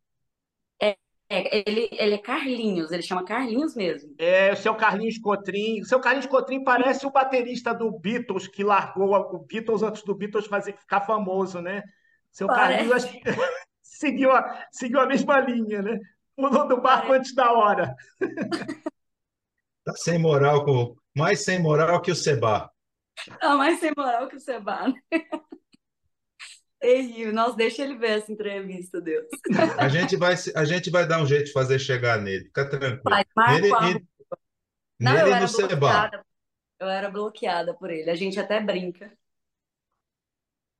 É, 1.27 1.67
ele, 1.67 1.89
ele 1.91 2.15
é 2.15 2.17
Carlinhos, 2.19 2.91
ele 2.91 3.01
chama 3.01 3.25
Carlinhos 3.25 3.75
mesmo. 3.75 4.13
É, 4.17 4.53
o 4.53 4.57
seu 4.57 4.75
Carlinhos 4.75 5.17
Cotrim. 5.17 5.81
O 5.81 5.85
seu 5.85 5.99
Carlinhos 5.99 6.27
Cotrim 6.27 6.63
parece 6.63 7.05
o 7.05 7.11
baterista 7.11 7.73
do 7.73 7.91
Beatles, 7.91 8.47
que 8.47 8.63
largou 8.63 9.15
o 9.15 9.39
Beatles 9.39 9.81
antes 9.81 10.03
do 10.03 10.13
Beatles 10.13 10.45
fazer, 10.45 10.77
ficar 10.77 11.01
famoso, 11.01 11.61
né? 11.61 11.83
Seu 12.31 12.47
parece. 12.47 12.89
Carlinhos 12.89 13.23
seguiu, 13.81 14.31
a, 14.31 14.67
seguiu 14.71 14.99
a 14.99 15.07
mesma 15.07 15.39
linha, 15.39 15.81
né? 15.81 15.99
Pulou 16.35 16.67
do 16.67 16.81
barco 16.81 17.07
parece. 17.07 17.19
antes 17.19 17.35
da 17.35 17.51
hora. 17.53 17.95
Tá 19.83 19.93
sem 19.93 20.19
moral, 20.19 20.63
com, 20.63 20.95
mais 21.15 21.43
sem 21.43 21.59
moral 21.59 22.01
que 22.01 22.11
o 22.11 22.15
Seba. 22.15 22.69
Tá 23.39 23.55
mais 23.55 23.79
sem 23.79 23.91
moral 23.95 24.27
que 24.27 24.35
o 24.35 24.39
Seba. 24.39 24.89
Né? 24.89 24.95
terrível. 26.79 27.33
Nossa, 27.33 27.55
deixa 27.55 27.83
ele 27.83 27.95
ver 27.97 28.19
essa 28.19 28.31
entrevista, 28.31 29.01
Deus. 29.01 29.27
A 29.77 29.87
gente 29.87 30.15
vai, 30.15 30.35
a 30.55 30.65
gente 30.65 30.89
vai 30.89 31.07
dar 31.07 31.21
um 31.21 31.25
jeito 31.25 31.45
de 31.45 31.51
fazer 31.51 31.79
chegar 31.79 32.19
nele. 32.21 32.45
Fica 32.45 32.69
tranquilo. 32.69 33.01
Vai, 33.03 33.25
nele, 33.61 33.67
e, 33.67 34.05
Não, 34.99 35.13
nele 35.13 35.29
eu 35.29 35.33
era 35.33 35.47
bloqueada. 35.47 36.25
Eu 36.79 36.87
era 36.87 37.09
bloqueada 37.09 37.73
por 37.73 37.89
ele. 37.89 38.09
A 38.09 38.15
gente 38.15 38.39
até 38.39 38.59
brinca. 38.59 39.11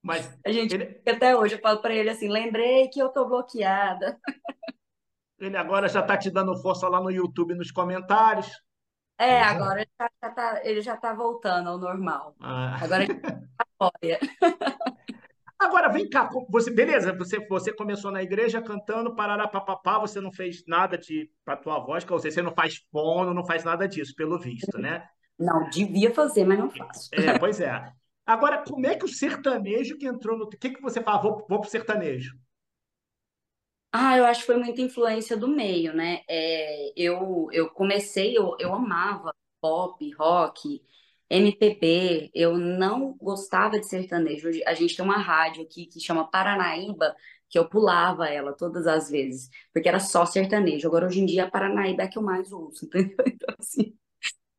Mas 0.03 0.37
a 0.45 0.51
gente 0.51 0.75
ele... 0.75 1.01
até 1.07 1.35
hoje 1.35 1.55
eu 1.55 1.59
falo 1.59 1.81
para 1.81 1.95
ele 1.95 2.09
assim, 2.09 2.29
lembrei 2.29 2.87
que 2.89 2.99
eu 2.99 3.09
tô 3.09 3.25
bloqueada. 3.25 4.19
Ele 5.39 5.57
agora 5.57 5.87
já 5.87 6.01
está 6.01 6.15
te 6.15 6.29
dando 6.29 6.55
força 6.61 6.87
lá 6.87 7.01
no 7.01 7.09
YouTube, 7.09 7.55
nos 7.55 7.71
comentários. 7.71 8.47
É, 9.17 9.41
agora 9.41 9.81
ele 9.81 9.89
já, 9.99 10.09
já 10.21 10.29
tá, 10.29 10.61
ele 10.63 10.81
já 10.81 10.97
tá 10.97 11.13
voltando 11.13 11.69
ao 11.69 11.77
normal. 11.77 12.35
Ah. 12.39 12.77
Agora 12.83 13.03
ele 13.03 13.13
apoia. 13.57 14.19
Agora, 15.57 15.87
vem 15.89 16.09
cá, 16.09 16.29
você, 16.49 16.69
beleza, 16.69 17.13
você, 17.13 17.39
você 17.47 17.73
começou 17.73 18.11
na 18.11 18.21
igreja 18.21 18.61
cantando 18.61 19.15
parará 19.15 19.47
papapá, 19.47 19.97
você 19.97 20.19
não 20.19 20.31
fez 20.31 20.63
nada 20.67 20.97
de 20.97 21.29
para 21.45 21.55
tua 21.55 21.79
voz, 21.79 22.05
ou 22.09 22.19
seja, 22.19 22.35
você 22.35 22.41
não 22.41 22.53
faz 22.53 22.85
fono, 22.91 23.33
não 23.33 23.45
faz 23.45 23.63
nada 23.63 23.87
disso, 23.87 24.13
pelo 24.15 24.37
visto, 24.37 24.77
né? 24.77 25.07
Não, 25.39 25.69
devia 25.69 26.13
fazer, 26.13 26.45
mas 26.45 26.59
não 26.59 26.69
faço. 26.69 27.09
É, 27.13 27.37
pois 27.39 27.59
é. 27.59 27.91
Agora, 28.25 28.63
como 28.63 28.85
é 28.87 28.95
que 28.95 29.05
o 29.05 29.09
sertanejo 29.09 29.97
que 29.97 30.07
entrou 30.07 30.37
no. 30.37 30.45
O 30.45 30.49
que, 30.49 30.71
que 30.71 30.81
você 30.81 31.01
fala? 31.01 31.21
Vou, 31.21 31.45
vou 31.47 31.61
pro 31.61 31.69
sertanejo. 31.69 32.35
Ah, 33.91 34.17
eu 34.17 34.25
acho 34.25 34.41
que 34.41 34.47
foi 34.47 34.57
muita 34.57 34.81
influência 34.81 35.37
do 35.37 35.47
meio, 35.47 35.93
né? 35.93 36.21
É, 36.27 36.91
eu, 36.97 37.47
eu 37.51 37.69
comecei, 37.69 38.37
eu, 38.37 38.55
eu 38.59 38.73
amava 38.73 39.33
pop, 39.61 40.11
rock, 40.15 40.81
MPB, 41.29 42.31
eu 42.33 42.57
não 42.57 43.13
gostava 43.17 43.79
de 43.79 43.87
sertanejo. 43.87 44.49
A 44.65 44.73
gente 44.73 44.95
tem 44.95 45.03
uma 45.05 45.17
rádio 45.17 45.63
aqui 45.63 45.85
que 45.87 45.99
chama 45.99 46.29
Paranaíba, 46.29 47.15
que 47.49 47.57
eu 47.59 47.67
pulava 47.69 48.27
ela 48.29 48.53
todas 48.53 48.87
as 48.87 49.09
vezes, 49.09 49.49
porque 49.73 49.87
era 49.89 49.99
só 49.99 50.25
sertanejo. 50.25 50.87
Agora, 50.87 51.07
hoje 51.07 51.19
em 51.21 51.25
dia, 51.25 51.45
a 51.45 51.51
Paranaíba 51.51 52.03
é 52.03 52.07
que 52.07 52.17
eu 52.17 52.21
mais 52.23 52.51
ouço, 52.51 52.85
entendeu? 52.87 53.15
Então, 53.27 53.55
assim, 53.59 53.95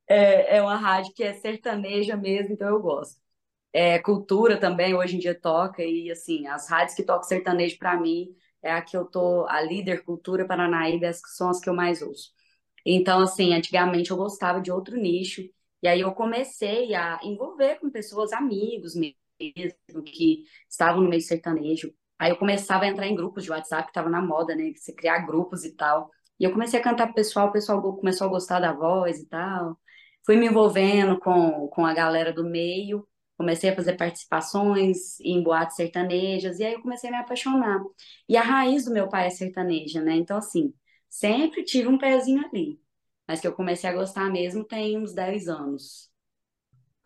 é, 0.09 0.57
é 0.59 0.63
uma 0.63 0.77
rádio 0.77 1.13
que 1.15 1.23
é 1.25 1.35
sertaneja 1.35 2.17
mesmo, 2.17 2.53
então 2.55 2.69
eu 2.69 2.81
gosto. 2.81 3.21
É, 3.73 3.99
cultura 4.01 4.59
também, 4.61 4.95
hoje 4.95 5.17
em 5.17 5.19
dia 5.21 5.35
toca, 5.39 5.83
e 5.85 6.11
assim, 6.11 6.47
as 6.49 6.69
rádios 6.71 6.97
que 6.97 7.05
tocam 7.05 7.25
sertanejo 7.25 7.79
para 7.79 8.01
mim 8.01 8.35
é 8.63 8.73
a 8.73 8.83
que 8.83 8.97
eu 8.97 9.05
tô, 9.07 9.47
a 9.49 9.61
líder 9.63 10.05
cultura 10.05 10.47
Paranaíba, 10.47 11.09
que 11.11 11.31
são 11.37 11.51
as 11.51 11.61
que 11.61 11.69
eu 11.71 11.75
mais 11.75 12.03
ouço. 12.03 12.33
Então, 12.87 13.21
assim, 13.21 13.55
antigamente 13.55 14.11
eu 14.11 14.17
gostava 14.17 14.61
de 14.61 14.73
outro 14.73 14.97
nicho, 14.97 15.43
e 15.87 15.89
aí 15.89 16.01
eu 16.01 16.13
comecei 16.13 16.97
a 16.97 17.21
envolver 17.23 17.77
com 17.79 17.89
pessoas, 17.89 18.33
amigos 18.33 18.97
mesmo, 18.97 20.03
que 20.05 20.43
estavam 20.69 21.01
no 21.01 21.09
meio 21.09 21.23
sertanejo. 21.23 21.95
Aí 22.19 22.31
eu 22.33 22.37
começava 22.37 22.85
a 22.85 22.89
entrar 22.89 23.07
em 23.07 23.15
grupos 23.15 23.45
de 23.45 23.53
WhatsApp, 23.53 23.85
que 23.85 23.91
estava 23.91 24.11
na 24.11 24.21
moda, 24.21 24.57
né? 24.57 24.73
Você 24.75 24.93
criar 24.93 25.21
grupos 25.21 25.65
e 25.65 25.77
tal. 25.77 26.11
E 26.41 26.45
eu 26.45 26.51
comecei 26.53 26.81
a 26.81 26.83
cantar 26.83 27.07
pro 27.07 27.15
pessoal, 27.15 27.49
o 27.49 27.53
pessoal 27.53 27.81
começou 27.81 28.27
a 28.27 28.31
gostar 28.31 28.59
da 28.59 28.73
voz 28.73 29.21
e 29.21 29.27
tal. 29.29 29.79
Fui 30.25 30.35
me 30.37 30.47
envolvendo 30.49 31.21
com, 31.21 31.69
com 31.69 31.87
a 31.87 31.95
galera 31.95 32.33
do 32.33 32.43
meio, 32.43 33.07
comecei 33.39 33.71
a 33.71 33.77
fazer 33.77 33.97
participações 33.97 35.21
em 35.21 35.41
boates 35.41 35.77
sertanejas, 35.77 36.59
e 36.59 36.65
aí 36.65 36.73
eu 36.75 36.83
comecei 36.83 37.09
a 37.11 37.13
me 37.13 37.19
apaixonar. 37.19 37.81
E 38.29 38.37
a 38.37 38.43
raiz 38.43 38.87
do 38.87 38.93
meu 38.93 39.09
pai 39.09 39.29
é 39.29 39.31
sertaneja, 39.31 40.03
né? 40.03 40.17
Então, 40.17 40.37
assim, 40.37 40.75
sempre 41.09 41.63
tive 41.65 41.87
um 41.87 41.97
pezinho 41.99 42.45
ali. 42.45 42.81
Mas 43.27 43.41
que 43.41 43.47
eu 43.47 43.55
comecei 43.55 43.89
a 43.91 43.95
gostar 43.95 44.31
mesmo 44.31 44.65
tem 44.65 44.99
uns 44.99 45.15
10 45.15 45.49
anos. 45.49 46.11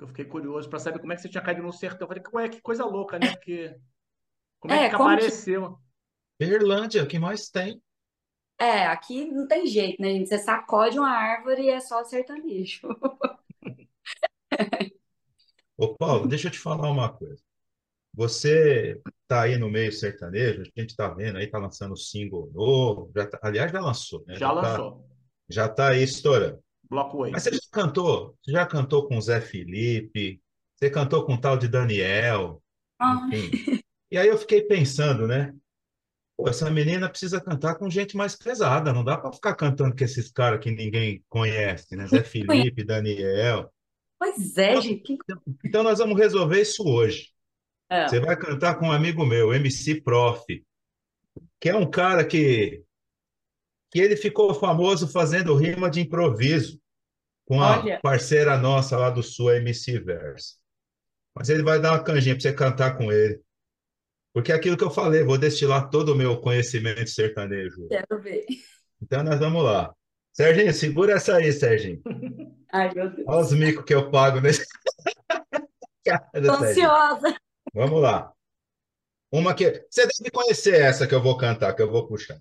Eu 0.00 0.08
fiquei 0.08 0.24
curioso 0.24 0.68
para 0.68 0.78
saber 0.78 0.98
como 0.98 1.12
é 1.12 1.16
que 1.16 1.22
você 1.22 1.28
tinha 1.28 1.42
caído 1.42 1.62
no 1.62 1.72
sertão. 1.72 2.06
Eu 2.06 2.08
falei, 2.08 2.22
ué, 2.34 2.48
que 2.48 2.60
coisa 2.60 2.84
louca, 2.84 3.18
né? 3.18 3.30
Porque 3.32 3.76
como 4.60 4.74
é, 4.74 4.80
É, 4.80 4.88
que 4.88 4.94
como 4.94 5.18
que... 5.18 5.30
apareceu? 5.30 5.78
Irlândia, 6.40 7.04
o 7.04 7.08
que 7.08 7.18
mais 7.18 7.48
tem? 7.50 7.80
É, 8.58 8.86
aqui 8.86 9.24
não 9.32 9.46
tem 9.48 9.66
jeito, 9.66 10.00
né, 10.02 10.10
gente? 10.12 10.28
Você 10.28 10.38
sacode 10.38 10.98
uma 10.98 11.08
árvore 11.10 11.62
e 11.62 11.70
é 11.70 11.80
só 11.80 12.04
sertanejo. 12.04 12.88
Ô, 15.76 15.96
Paulo, 15.96 16.26
deixa 16.28 16.48
eu 16.48 16.50
te 16.52 16.58
falar 16.58 16.90
uma 16.90 17.12
coisa. 17.12 17.42
Você 18.14 19.00
tá 19.28 19.42
aí 19.44 19.58
no 19.58 19.70
meio 19.70 19.92
sertanejo, 19.92 20.62
a 20.62 20.80
gente 20.80 20.96
tá 20.96 21.08
vendo 21.08 21.38
aí, 21.38 21.48
tá 21.48 21.58
lançando 21.58 21.96
single 21.96 22.50
novo, 22.52 23.12
já 23.16 23.26
tá- 23.28 23.40
aliás, 23.42 23.72
já 23.72 23.80
lançou, 23.80 24.24
né? 24.26 24.40
Já 24.40 24.50
Já 24.50 24.52
tá, 24.60 24.86
lançou. 24.86 25.09
Já 25.50 25.68
tá 25.68 25.88
aí 25.90 26.02
estourando. 26.02 26.58
Bloco 26.88 27.18
Mas 27.30 27.32
8. 27.32 27.40
você 27.42 27.50
já 27.52 27.60
cantou? 27.72 28.36
Você 28.42 28.52
já 28.52 28.66
cantou 28.66 29.06
com 29.06 29.16
o 29.16 29.20
Zé 29.22 29.40
Felipe? 29.40 30.40
Você 30.76 30.90
cantou 30.90 31.24
com 31.24 31.34
o 31.34 31.40
tal 31.40 31.56
de 31.56 31.68
Daniel? 31.68 32.62
Ah. 32.98 33.28
E 34.10 34.18
aí 34.18 34.26
eu 34.28 34.36
fiquei 34.38 34.62
pensando, 34.62 35.26
né? 35.28 35.54
Pô, 36.36 36.48
essa 36.48 36.70
menina 36.70 37.08
precisa 37.08 37.40
cantar 37.40 37.76
com 37.76 37.88
gente 37.90 38.16
mais 38.16 38.34
pesada, 38.34 38.92
não 38.92 39.04
dá 39.04 39.16
para 39.16 39.32
ficar 39.32 39.54
cantando 39.54 39.94
com 39.94 40.02
esses 40.04 40.30
caras 40.32 40.58
que 40.60 40.70
ninguém 40.70 41.22
conhece, 41.28 41.94
né? 41.96 42.06
Zé 42.06 42.22
Felipe, 42.24 42.82
Daniel. 42.82 43.72
Pois 44.18 44.56
é, 44.58 44.80
gente. 44.80 45.02
que- 45.02 45.18
Então 45.64 45.82
nós 45.82 45.98
vamos 45.98 46.18
resolver 46.18 46.60
isso 46.60 46.82
hoje. 46.86 47.28
É. 47.88 48.08
Você 48.08 48.20
vai 48.20 48.36
cantar 48.36 48.76
com 48.78 48.86
um 48.86 48.92
amigo 48.92 49.24
meu, 49.26 49.52
MC 49.54 50.00
Prof, 50.00 50.44
que 51.60 51.68
é 51.68 51.76
um 51.76 51.88
cara 51.90 52.24
que, 52.24 52.82
que 53.90 53.98
ele 53.98 54.16
ficou 54.16 54.54
famoso 54.54 55.08
fazendo 55.08 55.54
rima 55.54 55.90
de 55.90 56.00
improviso 56.00 56.80
com 57.46 57.60
a 57.60 57.80
Olha, 57.80 58.00
parceira 58.00 58.56
nossa 58.56 58.96
lá 58.96 59.10
do 59.10 59.22
Sul, 59.22 59.48
a 59.48 59.56
MC 59.56 59.98
Verso. 59.98 60.56
Mas 61.34 61.48
ele 61.48 61.62
vai 61.62 61.80
dar 61.80 61.92
uma 61.92 62.04
canjinha 62.04 62.34
para 62.34 62.42
você 62.42 62.52
cantar 62.52 62.96
com 62.96 63.10
ele. 63.10 63.40
Porque 64.32 64.52
é 64.52 64.54
aquilo 64.54 64.76
que 64.76 64.84
eu 64.84 64.90
falei, 64.90 65.24
vou 65.24 65.36
destilar 65.36 65.90
todo 65.90 66.12
o 66.12 66.14
meu 66.14 66.40
conhecimento 66.40 67.10
sertanejo. 67.10 67.88
quero 67.88 68.22
ver. 68.22 68.46
Então 69.02 69.24
nós 69.24 69.40
vamos 69.40 69.64
lá. 69.64 69.92
Serginho, 70.32 70.72
segura 70.72 71.14
essa 71.14 71.36
aí, 71.36 71.52
Serginho. 71.52 72.00
Ai, 72.72 72.94
meu 72.94 73.10
Deus. 73.10 73.26
Olha 73.26 73.40
os 73.40 73.52
micos 73.52 73.84
que 73.84 73.94
eu 73.94 74.10
pago 74.10 74.40
nesse 74.40 74.64
cara, 76.06 76.30
Tô 76.32 76.52
ansiosa. 76.52 77.36
Vamos 77.74 78.00
lá. 78.00 78.32
Uma 79.32 79.54
que. 79.54 79.84
Você 79.90 80.02
deve 80.02 80.30
conhecer 80.30 80.80
essa 80.80 81.06
que 81.06 81.14
eu 81.14 81.22
vou 81.22 81.36
cantar, 81.36 81.74
que 81.74 81.82
eu 81.82 81.90
vou 81.90 82.06
puxar. 82.06 82.40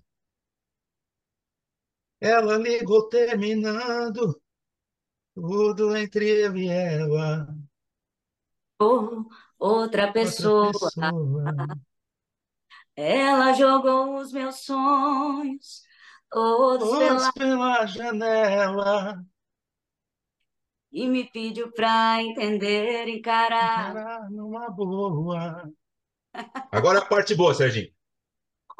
Ela 2.20 2.56
ligou 2.56 3.08
terminando 3.10 4.40
tudo 5.34 5.96
entre 5.96 6.28
eu 6.44 6.56
e 6.56 6.68
ela. 6.68 7.48
Por 8.78 9.26
outra 9.58 10.10
Outra 10.18 10.52
pessoa, 10.62 10.72
pessoa. 10.72 11.80
ela 12.96 13.52
jogou 13.54 14.16
os 14.18 14.32
meus 14.32 14.56
sonhos 14.64 15.82
todos 16.30 16.88
Todos 16.88 16.96
pela 16.96 17.32
pela 17.32 17.86
janela. 17.86 19.24
e 20.92 21.08
me 21.08 21.24
pediu 21.32 21.72
pra 21.72 22.22
entender, 22.22 23.08
encarar. 23.08 23.96
Era 23.96 24.28
numa 24.30 24.70
boa. 24.70 25.68
Agora 26.72 27.00
a 27.00 27.06
parte 27.06 27.34
boa, 27.34 27.54
Serginho. 27.54 27.92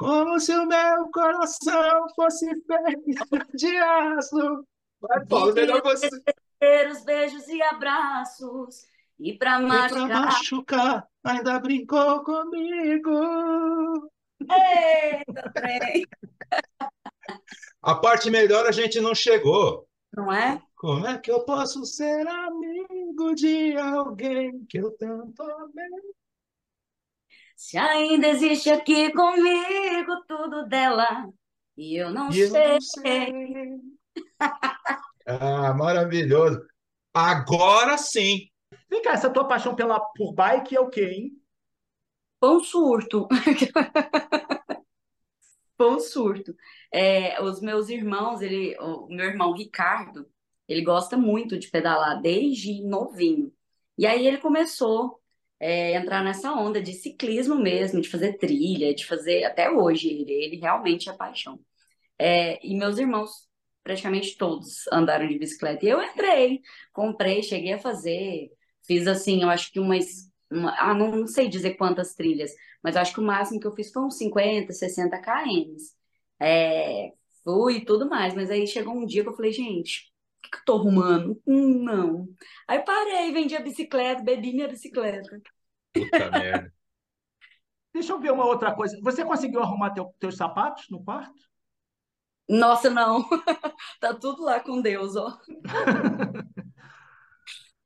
Como 0.01 0.39
se 0.39 0.51
o 0.57 0.65
meu 0.65 1.11
coração 1.11 2.07
fosse 2.15 2.47
feito 2.49 3.55
de 3.55 3.77
aço. 3.77 4.65
Vai, 4.99 5.25
Paulo, 5.27 5.53
melhor 5.53 5.79
você. 5.83 6.09
Ter 6.59 6.89
os 6.89 7.03
beijos 7.03 7.47
e 7.47 7.61
abraços 7.61 8.83
e 9.19 9.33
pra 9.37 9.61
E 9.61 9.67
pra 9.67 9.67
machucar. 9.67 10.09
machucar, 10.09 11.07
ainda 11.23 11.59
brincou 11.59 12.23
comigo. 12.23 14.09
Eita, 14.41 15.51
trem. 15.53 16.03
A 17.83 17.93
parte 17.93 18.31
melhor 18.31 18.65
a 18.65 18.71
gente 18.71 18.99
não 18.99 19.13
chegou. 19.13 19.87
Não 20.15 20.33
é? 20.33 20.59
Como 20.75 21.05
é 21.05 21.17
que 21.19 21.31
eu 21.31 21.45
posso 21.45 21.85
ser 21.85 22.27
amigo 22.27 23.35
de 23.35 23.77
alguém 23.77 24.65
que 24.65 24.79
eu 24.79 24.91
tanto 24.97 25.43
amei? 25.43 26.11
Se 27.61 27.77
ainda 27.77 28.27
existe 28.27 28.71
aqui 28.71 29.11
comigo 29.13 30.13
tudo 30.27 30.65
dela 30.67 31.07
e 31.77 31.95
eu 31.95 32.09
não 32.11 32.29
E 32.31 32.39
eu 32.39 32.49
sei. 32.49 32.73
não 32.73 32.81
sei. 32.81 33.33
Ah, 35.25 35.73
maravilhoso. 35.73 36.61
Agora 37.13 37.97
sim. 37.97 38.47
Vem 38.89 39.01
cá, 39.01 39.13
essa 39.13 39.29
tua 39.29 39.47
paixão 39.47 39.75
pela, 39.75 39.99
por 39.99 40.33
bike 40.33 40.75
é 40.75 40.79
o 40.79 40.89
quê, 40.89 41.03
hein? 41.05 41.31
Um 42.41 42.59
surto. 42.59 43.27
Um 45.79 45.99
surto. 45.99 46.55
É, 46.91 47.41
os 47.41 47.59
meus 47.61 47.89
irmãos, 47.89 48.41
ele, 48.41 48.77
o 48.79 49.07
meu 49.07 49.25
irmão 49.25 49.53
Ricardo, 49.53 50.29
ele 50.67 50.83
gosta 50.83 51.17
muito 51.17 51.57
de 51.57 51.69
pedalar 51.69 52.21
desde 52.21 52.83
novinho. 52.83 53.51
E 53.97 54.05
aí 54.05 54.27
ele 54.27 54.37
começou 54.37 55.20
é, 55.61 55.93
entrar 55.95 56.23
nessa 56.23 56.51
onda 56.53 56.81
de 56.81 56.91
ciclismo 56.93 57.55
mesmo, 57.55 58.01
de 58.01 58.09
fazer 58.09 58.37
trilha, 58.39 58.95
de 58.95 59.05
fazer 59.05 59.43
até 59.43 59.69
hoje. 59.69 60.09
Ele, 60.09 60.31
ele 60.33 60.57
realmente 60.57 61.07
é 61.07 61.13
paixão. 61.13 61.59
É, 62.17 62.59
e 62.65 62.75
meus 62.75 62.97
irmãos, 62.97 63.47
praticamente 63.83 64.37
todos, 64.37 64.87
andaram 64.91 65.27
de 65.27 65.37
bicicleta. 65.37 65.85
E 65.85 65.89
eu 65.89 66.01
entrei, 66.01 66.61
comprei, 66.91 67.43
cheguei 67.43 67.73
a 67.73 67.79
fazer, 67.79 68.51
fiz 68.87 69.07
assim, 69.07 69.43
eu 69.43 69.49
acho 69.49 69.71
que 69.71 69.79
umas. 69.79 70.31
Uma, 70.51 70.75
ah, 70.79 70.93
não, 70.93 71.11
não 71.11 71.27
sei 71.27 71.47
dizer 71.47 71.75
quantas 71.75 72.13
trilhas, 72.15 72.51
mas 72.83 72.97
acho 72.97 73.13
que 73.13 73.19
o 73.21 73.23
máximo 73.23 73.59
que 73.59 73.67
eu 73.67 73.75
fiz 73.75 73.91
foi 73.91 74.03
uns 74.03 74.17
50, 74.17 74.73
60 74.73 75.21
km. 75.21 75.75
É, 76.39 77.11
fui 77.43 77.77
e 77.77 77.85
tudo 77.85 78.09
mais, 78.09 78.33
mas 78.33 78.49
aí 78.49 78.67
chegou 78.67 78.93
um 78.95 79.05
dia 79.05 79.23
que 79.23 79.29
eu 79.29 79.35
falei, 79.35 79.51
gente, 79.53 80.10
que, 80.41 80.49
que 80.51 80.57
eu 80.57 80.65
tô 80.65 80.75
arrumando? 80.75 81.41
Hum, 81.47 81.83
não. 81.83 82.27
Aí 82.67 82.79
parei, 82.83 83.31
vendi 83.33 83.55
a 83.55 83.61
bicicleta, 83.61 84.23
bebi 84.23 84.53
minha 84.53 84.67
bicicleta. 84.67 85.41
Puta 85.93 86.29
merda. 86.31 86.71
Deixa 87.93 88.11
eu 88.13 88.19
ver 88.19 88.31
uma 88.31 88.45
outra 88.45 88.73
coisa. 88.75 88.97
Você 89.01 89.23
conseguiu 89.25 89.61
arrumar 89.61 89.91
teu, 89.91 90.13
teus 90.19 90.35
sapatos 90.37 90.89
no 90.89 91.03
quarto? 91.03 91.39
Nossa, 92.49 92.89
não. 92.89 93.27
Tá 93.99 94.13
tudo 94.13 94.43
lá 94.43 94.59
com 94.59 94.81
Deus, 94.81 95.15
ó. 95.15 95.37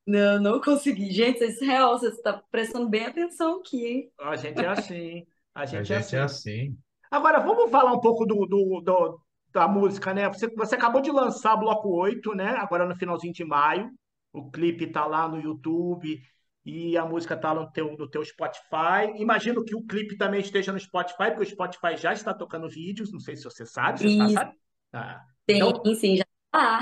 Não, 0.05 0.39
não 0.39 0.61
consegui. 0.61 1.11
Gente, 1.11 1.43
isso 1.43 1.63
é 1.63 1.67
real, 1.67 1.97
você 1.97 2.09
está 2.09 2.33
prestando 2.51 2.87
bem 2.89 3.05
atenção 3.05 3.59
aqui, 3.59 3.85
hein? 3.85 4.11
A 4.19 4.35
gente 4.35 4.63
é 4.63 4.67
assim. 4.67 5.25
A 5.53 5.65
A 5.65 5.65
gente 5.65 5.93
é 5.93 5.97
gente 5.99 6.15
é 6.15 6.19
assim. 6.19 6.19
assim. 6.21 6.77
Agora, 7.09 7.39
vamos 7.39 7.71
falar 7.71 7.93
um 7.93 7.99
pouco 7.99 8.25
do, 8.25 8.45
do- 8.45 8.81
do- 8.81 9.21
da 9.55 9.67
música, 9.67 10.13
né? 10.13 10.27
Você, 10.27 10.47
você 10.53 10.75
acabou 10.75 11.01
de 11.01 11.09
lançar 11.09 11.55
Bloco 11.55 11.89
8, 11.89 12.35
né? 12.35 12.49
Agora 12.57 12.85
no 12.85 12.95
finalzinho 12.95 13.33
de 13.33 13.43
maio. 13.43 13.89
O 14.33 14.51
clipe 14.51 14.91
tá 14.91 15.05
lá 15.05 15.27
no 15.29 15.39
YouTube 15.39 16.21
e 16.65 16.97
a 16.97 17.05
música 17.05 17.37
tá 17.37 17.53
no 17.53 17.71
teu, 17.71 17.95
no 17.97 18.09
teu 18.09 18.23
Spotify. 18.23 19.15
Imagino 19.15 19.63
que 19.63 19.73
o 19.73 19.85
clipe 19.85 20.17
também 20.17 20.41
esteja 20.41 20.73
no 20.73 20.79
Spotify, 20.79 21.29
porque 21.29 21.43
o 21.43 21.45
Spotify 21.45 21.95
já 21.95 22.11
está 22.11 22.33
tocando 22.33 22.69
vídeos. 22.69 23.13
Não 23.13 23.19
sei 23.19 23.37
se 23.37 23.45
você 23.45 23.65
sabe, 23.65 23.99
você 23.99 24.17
tá, 24.17 24.29
sabe? 24.29 24.57
Ah, 24.91 25.21
tem, 25.45 25.57
então, 25.57 25.95
sim, 25.95 26.17
já 26.17 26.25
tá. 26.51 26.79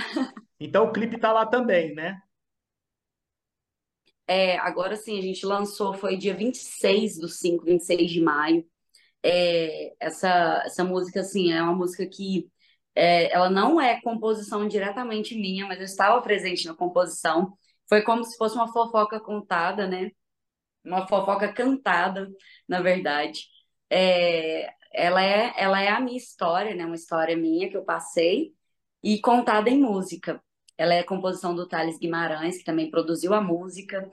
então 0.59 0.86
o 0.86 0.91
clipe 0.91 1.19
tá 1.19 1.31
lá 1.31 1.45
também, 1.45 1.93
né? 1.93 2.19
É, 4.25 4.57
agora 4.57 4.95
sim, 4.95 5.19
a 5.19 5.21
gente 5.21 5.45
lançou, 5.45 5.93
foi 5.93 6.17
dia 6.17 6.33
26 6.33 7.19
do 7.19 7.27
5, 7.27 7.65
26 7.65 8.09
de 8.09 8.21
maio. 8.21 8.65
É, 9.21 9.93
essa, 9.99 10.63
essa 10.65 10.83
música, 10.83 11.19
assim, 11.19 11.51
é 11.51 11.62
uma 11.62 11.75
música 11.75 12.05
que 12.07 12.49
é, 12.95 13.32
ela 13.34 13.49
não 13.49 13.79
é 13.82 13.99
composição 14.01 14.67
diretamente 14.67 15.36
minha, 15.36 15.65
mas 15.67 15.79
eu 15.79 15.86
estava 15.86 16.21
presente 16.21 16.65
na 16.67 16.75
composição. 16.75 17.58
Foi 17.89 18.01
como 18.01 18.23
se 18.23 18.38
fosse 18.38 18.56
uma 18.56 18.71
fofoca 18.71 19.19
contada, 19.19 19.88
né? 19.88 20.12
Uma 20.86 21.08
fofoca 21.08 21.51
cantada, 21.53 22.29
na 22.67 22.82
verdade. 22.82 23.41
É, 23.89 24.69
ela 24.93 25.23
é, 25.23 25.53
ela 25.58 25.82
é 25.82 25.89
a 25.89 25.99
minha 25.99 26.17
história, 26.17 26.75
né? 26.75 26.86
Uma 26.86 26.95
história 26.95 27.36
minha 27.38 27.69
que 27.69 27.77
eu 27.77 27.84
passei 27.84 28.53
e 29.03 29.19
contada 29.21 29.69
em 29.69 29.79
música. 29.79 30.41
Ela 30.77 30.95
é 30.95 31.03
composição 31.03 31.56
do 31.56 31.67
Thales 31.67 31.99
Guimarães, 31.99 32.58
que 32.58 32.63
também 32.63 32.89
produziu 32.91 33.34
a 33.34 33.41
música 33.41 34.10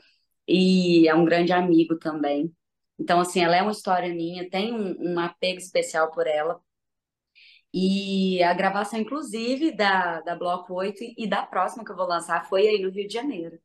e 0.46 1.08
é 1.08 1.14
um 1.14 1.24
grande 1.24 1.52
amigo 1.52 1.98
também. 1.98 2.52
Então, 2.98 3.20
assim, 3.20 3.42
ela 3.42 3.56
é 3.56 3.62
uma 3.62 3.72
história 3.72 4.12
minha, 4.14 4.48
tem 4.50 4.74
um, 4.74 5.14
um 5.14 5.20
apego 5.20 5.58
especial 5.58 6.10
por 6.10 6.26
ela. 6.26 6.60
E 7.72 8.42
a 8.42 8.52
gravação, 8.52 8.98
inclusive, 8.98 9.72
da, 9.72 10.20
da 10.22 10.34
Bloco 10.36 10.74
8 10.74 11.04
e 11.16 11.26
da 11.28 11.42
próxima 11.46 11.84
que 11.84 11.92
eu 11.92 11.96
vou 11.96 12.06
lançar 12.06 12.48
foi 12.48 12.66
aí 12.68 12.82
no 12.82 12.90
Rio 12.90 13.06
de 13.06 13.14
Janeiro. 13.14 13.56
A 13.56 13.58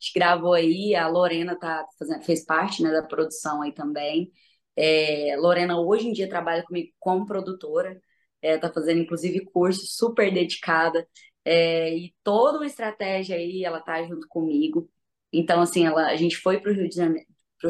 gente 0.00 0.12
gravou 0.14 0.54
aí, 0.54 0.94
a 0.96 1.06
Lorena 1.08 1.56
tá 1.56 1.86
fazendo, 1.98 2.22
fez 2.24 2.44
parte, 2.44 2.82
né, 2.82 2.90
da 2.90 3.02
produção 3.02 3.62
aí 3.62 3.72
também. 3.72 4.32
É, 4.76 5.36
Lorena 5.38 5.78
hoje 5.80 6.08
em 6.08 6.12
dia 6.12 6.28
trabalha 6.28 6.64
comigo 6.64 6.92
como 6.98 7.26
produtora, 7.26 8.00
é, 8.40 8.58
tá 8.58 8.72
fazendo 8.72 9.00
inclusive 9.00 9.44
curso, 9.46 9.86
super 9.86 10.32
dedicada, 10.32 11.06
é, 11.44 11.94
e 11.96 12.14
toda 12.22 12.58
uma 12.58 12.66
estratégia 12.66 13.36
aí, 13.36 13.64
ela 13.64 13.80
tá 13.80 14.02
junto 14.04 14.26
comigo. 14.28 14.90
Então, 15.32 15.60
assim, 15.60 15.86
ela, 15.86 16.06
a 16.08 16.16
gente 16.16 16.36
foi 16.36 16.60
pro 16.60 16.72
Rio 16.72 16.88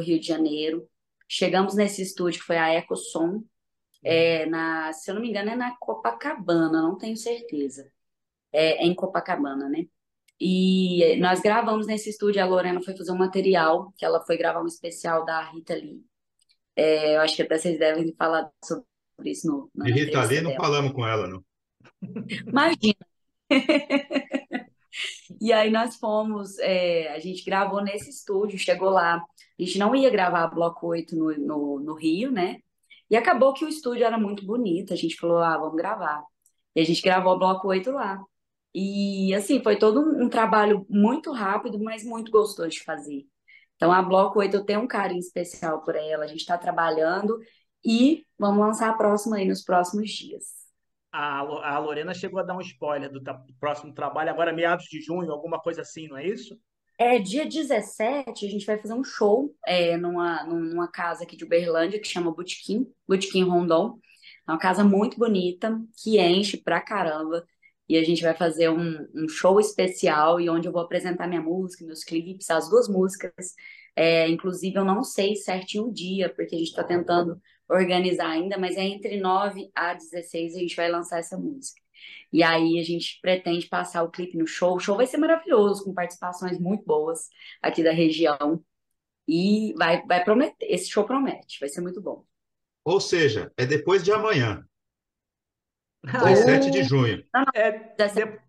Rio 0.00 0.18
de 0.20 0.26
Janeiro, 0.26 0.88
chegamos 1.28 1.74
nesse 1.74 2.02
estúdio 2.02 2.40
que 2.40 2.46
foi 2.46 2.56
a 2.56 2.72
EcoSom, 2.74 3.42
é, 4.02 4.46
na, 4.46 4.92
se 4.92 5.10
eu 5.10 5.14
não 5.14 5.22
me 5.22 5.28
engano, 5.28 5.50
é 5.50 5.56
na 5.56 5.76
Copacabana, 5.78 6.82
não 6.82 6.96
tenho 6.96 7.16
certeza. 7.16 7.90
É, 8.52 8.84
é 8.84 8.86
em 8.86 8.94
Copacabana, 8.94 9.68
né? 9.68 9.86
E 10.40 11.16
nós 11.20 11.40
gravamos 11.40 11.86
nesse 11.86 12.10
estúdio, 12.10 12.42
a 12.42 12.46
Lorena 12.46 12.82
foi 12.82 12.96
fazer 12.96 13.12
um 13.12 13.18
material, 13.18 13.92
que 13.96 14.04
ela 14.04 14.20
foi 14.24 14.36
gravar 14.36 14.62
um 14.62 14.66
especial 14.66 15.24
da 15.24 15.40
Rita 15.50 15.74
Lee. 15.74 16.04
É, 16.74 17.16
eu 17.16 17.20
acho 17.20 17.36
que 17.36 17.42
até 17.42 17.58
vocês 17.58 17.78
devem 17.78 18.12
falar 18.16 18.50
sobre 18.64 18.84
isso 19.24 19.46
no, 19.46 19.70
na 19.74 19.84
De 19.84 19.92
Rita 19.92 20.22
Lee 20.24 20.40
não 20.40 20.50
dela. 20.50 20.64
falamos 20.64 20.92
com 20.92 21.06
ela, 21.06 21.28
não. 21.28 21.44
Imagina! 22.48 22.96
E 25.40 25.52
aí 25.52 25.70
nós 25.70 25.96
fomos, 25.96 26.58
é, 26.58 27.08
a 27.14 27.18
gente 27.18 27.44
gravou 27.44 27.82
nesse 27.82 28.10
estúdio, 28.10 28.58
chegou 28.58 28.90
lá. 28.90 29.16
A 29.16 29.62
gente 29.62 29.78
não 29.78 29.94
ia 29.94 30.10
gravar 30.10 30.46
Bloco 30.48 30.86
8 30.86 31.16
no, 31.16 31.32
no, 31.38 31.80
no 31.80 31.94
Rio, 31.94 32.30
né? 32.30 32.60
E 33.12 33.16
acabou 33.16 33.52
que 33.52 33.62
o 33.62 33.68
estúdio 33.68 34.06
era 34.06 34.16
muito 34.16 34.42
bonito, 34.46 34.94
a 34.94 34.96
gente 34.96 35.16
falou, 35.16 35.36
ah, 35.36 35.58
vamos 35.58 35.76
gravar. 35.76 36.24
E 36.74 36.80
a 36.80 36.84
gente 36.84 37.02
gravou 37.02 37.34
o 37.34 37.38
Bloco 37.38 37.68
8 37.68 37.90
lá. 37.90 38.18
E 38.74 39.34
assim, 39.34 39.62
foi 39.62 39.76
todo 39.78 40.00
um, 40.00 40.30
trabalho 40.30 40.86
muito 40.88 41.30
rápido, 41.30 41.78
mas 41.78 42.02
muito 42.02 42.32
gostoso 42.32 42.70
de 42.70 42.82
fazer. 42.82 43.26
Então 43.76 43.92
a 43.92 44.00
Bloco 44.00 44.38
8 44.38 44.56
eu 44.56 44.64
tenho 44.64 44.80
um 44.80 44.86
carinho 44.86 45.20
especial 45.20 45.82
por 45.82 45.94
ela, 45.94 46.24
a 46.24 46.26
gente 46.26 46.40
está 46.40 46.56
trabalhando 46.56 47.38
e 47.84 48.24
vamos 48.38 48.60
lançar 48.64 48.88
a 48.88 48.94
próxima 48.94 49.36
aí 49.36 49.46
nos 49.46 49.62
próximos 49.62 50.10
dias. 50.10 50.46
A, 51.12 51.40
a 51.40 51.78
Lorena 51.78 52.14
chegou 52.14 52.40
a 52.40 52.42
dar 52.42 52.56
um 52.56 52.62
spoiler 52.62 53.12
do 53.12 53.20
próximo 53.60 53.92
trabalho, 53.92 54.30
agora 54.30 54.54
meados 54.54 54.86
de 54.86 55.02
junho, 55.02 55.30
alguma 55.30 55.60
coisa 55.60 55.82
assim, 55.82 56.08
não 56.08 56.16
é 56.16 56.26
isso? 56.26 56.58
É, 56.98 57.18
dia 57.18 57.44
17, 57.46 58.46
a 58.46 58.50
gente 58.50 58.64
vai 58.66 58.78
fazer 58.78 58.94
um 58.94 59.02
show 59.02 59.54
é, 59.66 59.96
numa, 59.96 60.44
num- 60.44 60.60
numa 60.60 60.88
casa 60.88 61.24
aqui 61.24 61.36
de 61.36 61.44
Uberlândia 61.44 62.00
que 62.00 62.06
chama 62.08 62.32
Botequim, 62.32 62.86
Botequim 63.08 63.42
Rondon. 63.44 63.98
É 64.48 64.52
uma 64.52 64.58
casa 64.58 64.84
muito 64.84 65.18
bonita, 65.18 65.80
que 66.02 66.18
enche 66.20 66.56
pra 66.58 66.80
caramba. 66.80 67.44
E 67.88 67.96
a 67.96 68.04
gente 68.04 68.22
vai 68.22 68.34
fazer 68.34 68.68
um, 68.70 69.06
um 69.14 69.28
show 69.28 69.58
especial 69.60 70.40
e 70.40 70.48
onde 70.48 70.68
eu 70.68 70.72
vou 70.72 70.80
apresentar 70.82 71.26
minha 71.26 71.40
música, 71.42 71.84
meus 71.84 72.04
clipes, 72.04 72.48
as 72.50 72.68
duas 72.70 72.88
músicas. 72.88 73.54
É, 73.96 74.28
inclusive, 74.28 74.76
eu 74.78 74.84
não 74.84 75.02
sei 75.02 75.34
certinho 75.36 75.88
o 75.88 75.92
dia, 75.92 76.28
porque 76.34 76.54
a 76.54 76.58
gente 76.58 76.68
está 76.68 76.84
tentando 76.84 77.40
organizar 77.68 78.28
ainda, 78.30 78.56
mas 78.58 78.76
é 78.76 78.82
entre 78.84 79.20
9 79.20 79.70
a 79.74 79.94
16 79.94 80.54
a 80.56 80.60
gente 80.60 80.76
vai 80.76 80.88
lançar 80.90 81.18
essa 81.18 81.36
música. 81.36 81.81
E 82.32 82.42
aí 82.42 82.78
a 82.78 82.82
gente 82.82 83.18
pretende 83.20 83.66
passar 83.68 84.02
o 84.02 84.10
clipe 84.10 84.36
no 84.38 84.46
show. 84.46 84.76
O 84.76 84.80
show 84.80 84.96
vai 84.96 85.06
ser 85.06 85.18
maravilhoso, 85.18 85.84
com 85.84 85.92
participações 85.94 86.58
muito 86.58 86.84
boas 86.84 87.28
aqui 87.60 87.82
da 87.82 87.92
região. 87.92 88.64
E 89.28 89.72
vai, 89.76 90.04
vai 90.06 90.24
prometer, 90.24 90.66
esse 90.66 90.90
show 90.90 91.04
promete, 91.04 91.60
vai 91.60 91.68
ser 91.68 91.80
muito 91.80 92.00
bom. 92.00 92.24
Ou 92.84 93.00
seja, 93.00 93.52
é 93.56 93.64
depois 93.64 94.02
de 94.02 94.10
amanhã, 94.12 94.66
Ah, 96.04 96.24
17 96.24 96.70
de 96.70 96.82
junho. 96.82 97.24
é, 97.54 97.94
Dessa- 97.96 98.26
de- 98.26 98.40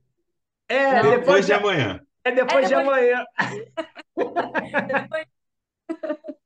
é, 0.67 0.93
Não. 1.03 1.11
depois 1.11 1.19
Depois 1.19 1.41
de, 1.45 1.47
de 1.47 1.53
amanhã. 1.53 2.05
é 2.23 2.31
depois 2.31 2.65
É 2.65 2.67
de 2.69 2.75
depois- 2.75 2.87
amanhã. 2.87 3.25
Depois- 4.87 5.27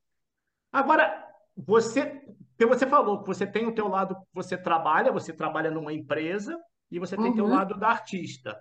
Agora, 0.71 1.25
você, 1.55 2.21
você 2.59 2.85
falou 2.87 3.21
que 3.21 3.27
você 3.27 3.47
tem 3.47 3.65
o 3.65 3.73
teu 3.73 3.87
lado, 3.87 4.15
você 4.33 4.57
trabalha, 4.57 5.11
você 5.11 5.31
trabalha 5.33 5.71
numa 5.71 5.93
empresa 5.93 6.59
e 6.91 6.99
você 6.99 7.15
tem 7.17 7.33
Uhum. 7.41 7.47
lado 7.47 7.77
da 7.77 7.89
artista. 7.89 8.59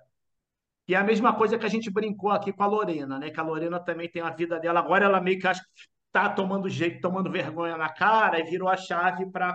E 0.88 0.94
é 0.94 0.98
a 0.98 1.04
mesma 1.04 1.34
coisa 1.34 1.58
que 1.58 1.66
a 1.66 1.68
gente 1.68 1.90
brincou 1.90 2.30
aqui 2.30 2.52
com 2.52 2.62
a 2.62 2.66
Lorena, 2.66 3.18
né? 3.18 3.30
Que 3.30 3.40
a 3.40 3.42
Lorena 3.42 3.80
também 3.80 4.08
tem 4.10 4.22
a 4.22 4.30
vida 4.30 4.58
dela. 4.58 4.80
Agora 4.80 5.04
ela 5.04 5.20
meio 5.20 5.38
que 5.38 5.46
acho 5.46 5.62
que 5.62 5.68
tá 6.12 6.28
tomando 6.28 6.68
jeito, 6.68 7.00
tomando 7.00 7.30
vergonha 7.30 7.76
na 7.76 7.88
cara 7.88 8.38
e 8.38 8.44
virou 8.44 8.68
a 8.68 8.76
chave 8.76 9.26
para 9.30 9.54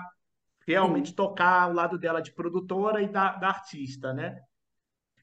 realmente 0.67 1.13
tocar 1.15 1.69
o 1.69 1.73
lado 1.73 1.97
dela 1.97 2.21
de 2.21 2.33
produtora 2.33 3.01
e 3.01 3.07
da, 3.07 3.35
da 3.35 3.47
artista, 3.47 4.13
né? 4.13 4.41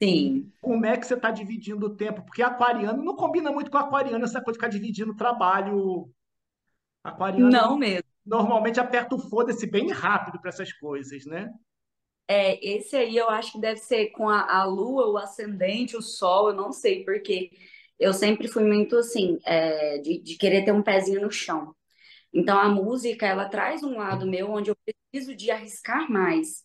Sim. 0.01 0.51
Como 0.61 0.85
é 0.85 0.97
que 0.97 1.05
você 1.05 1.13
está 1.13 1.29
dividindo 1.31 1.85
o 1.85 1.95
tempo? 1.95 2.23
Porque 2.23 2.41
aquariano 2.41 3.03
não 3.03 3.15
combina 3.15 3.51
muito 3.51 3.69
com 3.69 3.77
aquariano 3.77 4.23
essa 4.25 4.41
coisa 4.41 4.57
de 4.57 4.63
ficar 4.65 4.67
dividindo 4.69 5.11
o 5.11 5.15
trabalho. 5.15 6.09
Aquariano 7.03 7.49
Não 7.51 7.77
mesmo. 7.77 8.03
normalmente 8.25 8.79
aperta 8.79 9.15
o 9.15 9.19
foda-se 9.19 9.65
bem 9.69 9.91
rápido 9.91 10.39
para 10.39 10.49
essas 10.49 10.71
coisas, 10.73 11.25
né? 11.25 11.51
É, 12.31 12.63
esse 12.63 12.95
aí 12.95 13.17
eu 13.17 13.27
acho 13.29 13.53
que 13.53 13.59
deve 13.59 13.79
ser 13.79 14.09
com 14.11 14.29
a, 14.29 14.59
a 14.61 14.63
lua, 14.63 15.07
o 15.09 15.17
ascendente, 15.17 15.97
o 15.97 16.01
sol, 16.01 16.49
eu 16.49 16.55
não 16.55 16.71
sei, 16.71 17.03
porque 17.03 17.49
eu 17.99 18.13
sempre 18.13 18.47
fui 18.47 18.63
muito 18.63 18.95
assim, 18.97 19.39
é, 19.43 19.97
de, 19.97 20.19
de 20.21 20.37
querer 20.37 20.63
ter 20.63 20.71
um 20.71 20.83
pezinho 20.83 21.21
no 21.21 21.31
chão. 21.31 21.75
Então 22.33 22.59
a 22.59 22.69
música, 22.69 23.25
ela 23.27 23.49
traz 23.49 23.83
um 23.83 23.97
lado 23.97 24.27
meu 24.27 24.51
onde 24.51 24.71
eu 24.71 24.77
preciso 25.11 25.35
de 25.35 25.51
arriscar 25.51 26.11
mais. 26.11 26.63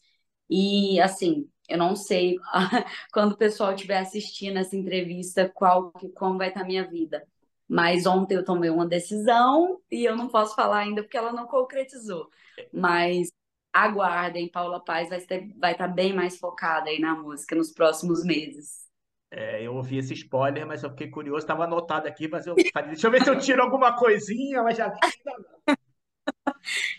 E 0.50 1.00
assim, 1.00 1.48
eu 1.68 1.79
não 1.79 1.96
sei 1.96 2.37
quando 3.12 3.33
o 3.33 3.38
pessoal 3.38 3.74
estiver 3.74 3.98
assistindo 3.98 4.59
essa 4.59 4.77
entrevista 4.77 5.50
qual 5.55 5.92
como 6.14 6.38
vai 6.38 6.48
estar 6.48 6.62
a 6.62 6.64
minha 6.66 6.88
vida. 6.88 7.27
Mas 7.68 8.07
ontem 8.07 8.37
eu 8.37 8.44
tomei 8.44 8.70
uma 8.70 8.87
decisão 8.87 9.81
e 9.90 10.05
eu 10.05 10.16
não 10.16 10.29
posso 10.29 10.55
falar 10.55 10.81
ainda 10.81 11.03
porque 11.03 11.16
ela 11.16 11.33
não 11.33 11.46
concretizou. 11.46 12.29
Mas 12.72 13.33
aguardem, 13.74 14.48
Paula 14.48 14.78
Paz 14.78 15.08
vai 15.08 15.20
ter, 15.20 15.52
vai 15.58 15.72
estar 15.72 15.88
bem 15.88 16.12
mais 16.12 16.38
focada 16.38 16.88
aí 16.88 17.00
na 17.00 17.16
música 17.16 17.56
nos 17.56 17.72
próximos 17.72 18.24
meses. 18.24 18.84
É, 19.30 19.66
eu 19.66 19.74
ouvi 19.74 19.98
esse 19.98 20.14
spoiler, 20.14 20.64
mas 20.64 20.84
eu 20.84 20.90
fiquei 20.90 21.10
curioso, 21.10 21.40
estava 21.40 21.64
anotado 21.64 22.06
aqui, 22.06 22.28
mas 22.28 22.46
eu 22.46 22.54
falei, 22.72 22.90
deixa 22.90 23.08
eu 23.08 23.10
ver 23.10 23.24
se 23.24 23.30
eu 23.30 23.38
tiro 23.38 23.60
alguma 23.60 23.96
coisinha, 23.96 24.62
mas 24.62 24.76
já 24.76 24.94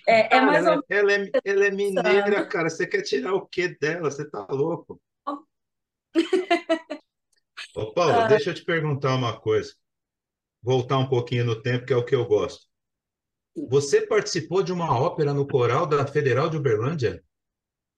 É, 0.07 0.37
é 0.37 0.41
mais 0.41 0.65
ou 0.65 0.73
Ela, 0.73 0.83
ela 0.89 1.13
é, 1.13 1.31
ela 1.43 1.65
é 1.65 1.71
mineira, 1.71 2.45
cara. 2.45 2.69
Você 2.69 2.85
quer 2.85 3.01
tirar 3.01 3.33
o 3.33 3.47
quê 3.47 3.75
dela? 3.79 4.11
Você 4.11 4.29
tá 4.29 4.45
louco? 4.49 5.01
Ô, 7.75 7.91
Paulo, 7.93 8.27
deixa 8.27 8.51
eu 8.51 8.53
te 8.53 8.63
perguntar 8.63 9.15
uma 9.15 9.39
coisa. 9.39 9.73
Voltar 10.61 10.97
um 10.97 11.07
pouquinho 11.07 11.45
no 11.45 11.61
tempo, 11.61 11.85
que 11.85 11.93
é 11.93 11.95
o 11.95 12.05
que 12.05 12.15
eu 12.15 12.25
gosto. 12.25 12.67
Você 13.55 14.01
participou 14.01 14.61
de 14.61 14.73
uma 14.73 14.99
ópera 14.99 15.33
no 15.33 15.47
coral 15.47 15.87
da 15.87 16.05
Federal 16.05 16.49
de 16.49 16.57
Uberlândia? 16.57 17.23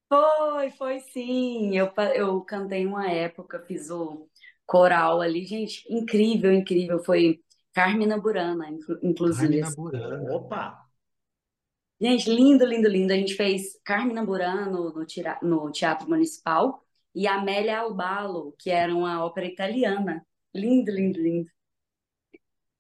Foi, 0.09 0.71
foi 0.71 0.99
sim. 0.99 1.75
Eu, 1.77 1.91
eu 2.15 2.41
cantei 2.41 2.85
uma 2.85 3.09
época, 3.11 3.59
fiz 3.67 3.89
o 3.89 4.29
coral 4.65 5.21
ali. 5.21 5.45
Gente, 5.45 5.85
incrível, 5.89 6.53
incrível. 6.53 7.03
Foi 7.03 7.41
Carmina 7.73 8.19
Burana, 8.19 8.69
inclusive. 9.01 9.59
Carmina 9.61 9.75
Burana. 9.75 10.33
Opa! 10.33 10.87
Gente, 11.99 12.29
lindo, 12.29 12.65
lindo, 12.65 12.87
lindo. 12.87 13.11
A 13.11 13.15
gente 13.15 13.33
fez 13.35 13.79
Carmina 13.83 14.23
Burana 14.23 14.67
no, 14.67 14.93
no, 14.93 15.05
no 15.41 15.71
Teatro 15.71 16.07
Municipal 16.07 16.83
e 17.13 17.27
Amélia 17.27 17.79
Albalo, 17.79 18.53
que 18.59 18.69
era 18.69 18.95
uma 18.95 19.25
ópera 19.25 19.47
italiana. 19.47 20.25
Lindo, 20.53 20.91
lindo, 20.91 21.19
lindo. 21.19 21.49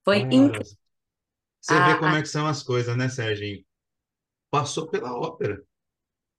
Foi 0.03 0.27
incrível. 0.31 0.77
Você 1.67 1.83
vê 1.83 1.99
como 1.99 2.15
é 2.15 2.21
que 2.21 2.29
são 2.29 2.47
as 2.47 2.63
coisas, 2.63 2.95
né, 2.95 3.09
Serginho? 3.09 3.61
Passou 4.49 4.87
pela 4.87 5.13
ópera. 5.13 5.61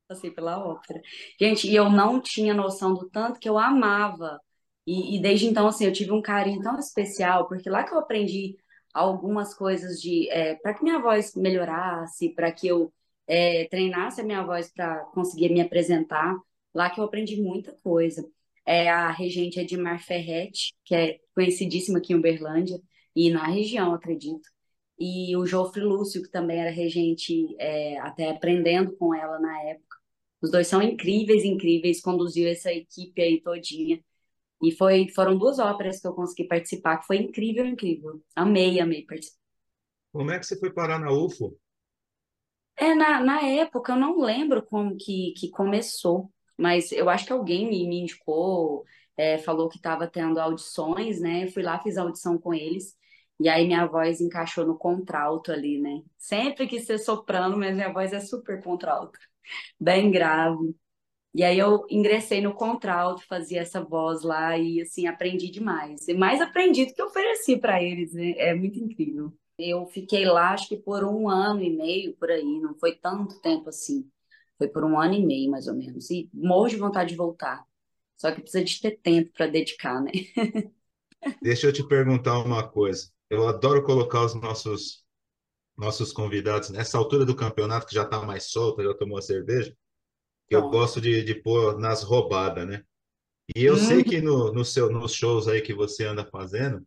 Passei 0.09 0.31
pela 0.31 0.59
ópera. 0.59 1.03
Gente, 1.39 1.69
e 1.69 1.77
eu 1.77 1.91
não 1.91 2.19
tinha 2.19 2.55
noção 2.55 2.95
do 2.95 3.11
tanto 3.11 3.39
que 3.39 3.47
eu 3.47 3.59
amava. 3.59 4.41
E, 4.87 5.17
e 5.17 5.21
desde 5.21 5.47
então, 5.47 5.69
assim, 5.69 5.85
eu 5.85 5.93
tive 5.93 6.13
um 6.13 6.23
carinho 6.23 6.63
tão 6.63 6.79
especial, 6.79 7.47
porque 7.47 7.69
lá 7.69 7.85
que 7.85 7.93
eu 7.93 7.99
aprendi 7.99 8.57
algumas 8.95 9.53
coisas 9.53 10.01
de 10.01 10.31
é, 10.31 10.55
para 10.55 10.73
que 10.73 10.83
minha 10.83 10.99
voz 10.99 11.35
melhorasse, 11.35 12.31
para 12.31 12.51
que 12.51 12.67
eu 12.67 12.91
é, 13.27 13.67
treinasse 13.69 14.23
a 14.23 14.25
minha 14.25 14.43
voz 14.43 14.73
para 14.73 15.05
conseguir 15.13 15.51
me 15.51 15.61
apresentar. 15.61 16.35
Lá 16.73 16.89
que 16.89 17.01
eu 17.01 17.05
aprendi 17.05 17.39
muita 17.43 17.73
coisa. 17.83 18.27
É 18.65 18.89
a 18.89 19.11
regente 19.11 19.61
Edmar 19.61 20.03
Ferretti, 20.03 20.75
que 20.87 20.95
é 20.95 21.19
conhecidíssima 21.35 21.99
aqui 21.99 22.15
em 22.15 22.17
Uberlândia 22.17 22.81
e 23.15 23.31
na 23.31 23.47
região, 23.47 23.93
acredito. 23.93 24.49
E 24.99 25.37
o 25.37 25.47
Jofre 25.47 25.83
Lúcio, 25.83 26.23
que 26.23 26.31
também 26.31 26.59
era 26.59 26.71
regente, 26.71 27.55
é, 27.59 27.99
até 28.01 28.31
aprendendo 28.31 28.97
com 28.97 29.15
ela 29.15 29.39
na 29.39 29.63
época. 29.63 29.97
Os 30.41 30.51
dois 30.51 30.67
são 30.67 30.83
incríveis, 30.83 31.45
incríveis, 31.45 32.01
conduziu 32.01 32.49
essa 32.49 32.73
equipe 32.73 33.21
aí 33.21 33.41
todinha. 33.41 34.01
E 34.63 34.73
foi, 34.73 35.09
foram 35.11 35.39
duas 35.39 35.59
óperas 35.59 36.01
que 36.01 36.07
eu 36.07 36.15
consegui 36.15 36.49
participar, 36.49 36.99
que 36.99 37.07
foi 37.07 37.19
incrível, 37.19 37.65
incrível. 37.65 38.21
Amei, 38.35 38.81
amei 38.81 39.05
participar. 39.05 39.39
Como 40.13 40.31
é 40.31 40.39
que 40.39 40.47
você 40.47 40.59
foi 40.59 40.73
parar 40.73 40.99
na 40.99 41.13
UFO? 41.13 41.57
É, 42.77 42.95
na, 42.95 43.21
na 43.21 43.43
época, 43.43 43.93
eu 43.93 43.97
não 43.97 44.21
lembro 44.21 44.63
como 44.65 44.97
que, 44.97 45.33
que 45.37 45.51
começou, 45.51 46.33
mas 46.57 46.93
eu 46.93 47.09
acho 47.09 47.27
que 47.27 47.33
alguém 47.33 47.69
me, 47.69 47.87
me 47.89 48.01
indicou, 48.01 48.85
é, 49.17 49.39
falou 49.39 49.69
que 49.69 49.77
estava 49.77 50.07
tendo 50.07 50.39
audições, 50.39 51.21
né? 51.21 51.45
Eu 51.45 51.49
fui 51.53 51.63
lá, 51.63 51.81
fiz 51.81 51.99
a 51.99 52.03
audição 52.03 52.39
com 52.39 52.55
eles, 52.55 52.97
e 53.41 53.49
aí 53.49 53.67
minha 53.67 53.87
voz 53.87 54.21
encaixou 54.21 54.67
no 54.67 54.77
contralto 54.77 55.53
ali, 55.53 55.79
né? 55.79 56.03
Sempre 56.17 56.67
quis 56.67 56.85
ser 56.87 56.99
soprano, 56.99 57.57
mas 57.57 57.75
minha 57.75 57.93
voz 57.93 58.13
é 58.13 58.21
super 58.21 58.63
contralto, 58.63 59.19
bem 59.81 60.11
grave. 60.11 60.75
E 61.35 61.45
aí 61.45 61.59
eu 61.59 61.87
ingressei 61.91 62.41
no 62.41 62.55
contralto, 62.55 63.27
fazia 63.27 63.61
essa 63.61 63.83
voz 63.83 64.23
lá 64.23 64.59
e 64.59 64.81
assim 64.81 65.07
aprendi 65.07 65.51
demais. 65.51 66.09
E 66.09 66.15
mais 66.15 66.41
aprendi 66.41 66.87
do 66.87 66.95
que 66.95 67.03
ofereci 67.03 67.57
para 67.57 67.83
eles, 67.83 68.13
né? 68.13 68.33
é 68.39 68.55
muito 68.55 68.79
incrível. 68.79 69.33
Eu 69.59 69.87
fiquei 69.87 70.25
lá 70.25 70.53
acho 70.53 70.69
que 70.69 70.77
por 70.77 71.05
um 71.05 71.29
ano 71.29 71.63
e 71.63 71.71
meio 71.71 72.15
por 72.17 72.31
aí, 72.31 72.61
não 72.61 72.75
foi 72.75 72.95
tanto 72.97 73.41
tempo 73.41 73.69
assim. 73.69 74.09
Foi 74.57 74.69
por 74.69 74.85
um 74.85 74.99
ano 74.99 75.15
e 75.15 75.25
meio 75.25 75.51
mais 75.51 75.69
ou 75.69 75.75
menos. 75.75 76.11
E 76.11 76.29
morro 76.33 76.69
de 76.69 76.77
vontade 76.77 77.11
de 77.11 77.17
voltar. 77.17 77.65
Só 78.17 78.33
que 78.33 78.41
precisa 78.41 78.65
de 78.65 78.81
ter 78.81 78.99
tempo 78.99 79.31
para 79.33 79.47
dedicar, 79.47 80.03
né? 80.03 80.11
Deixa 81.43 81.69
eu 81.69 81.73
te 81.73 81.87
perguntar 81.87 82.39
uma 82.39 82.69
coisa. 82.69 83.11
Eu 83.31 83.47
adoro 83.47 83.85
colocar 83.85 84.25
os 84.25 84.35
nossos 84.35 85.07
nossos 85.77 86.13
convidados 86.13 86.71
nessa 86.71 86.99
altura 86.99 87.25
do 87.25 87.37
campeonato 87.37 87.87
que 87.87 87.95
já 87.95 88.03
está 88.03 88.21
mais 88.23 88.51
solto, 88.51 88.83
já 88.83 88.93
tomou 88.95 89.17
a 89.17 89.23
cerveja 89.23 89.73
eu 90.51 90.69
gosto 90.71 91.01
de, 91.01 91.23
de 91.23 91.35
pôr 91.35 91.79
nas 91.79 92.03
roubadas, 92.03 92.67
né? 92.67 92.83
E 93.55 93.65
eu 93.65 93.75
hum. 93.75 93.79
sei 93.79 94.03
que 94.03 94.21
no, 94.21 94.53
no 94.53 94.65
seu, 94.65 94.91
nos 94.91 95.13
shows 95.13 95.49
aí 95.49 95.61
que 95.61 95.75
você 95.75 96.05
anda 96.05 96.25
fazendo, 96.25 96.87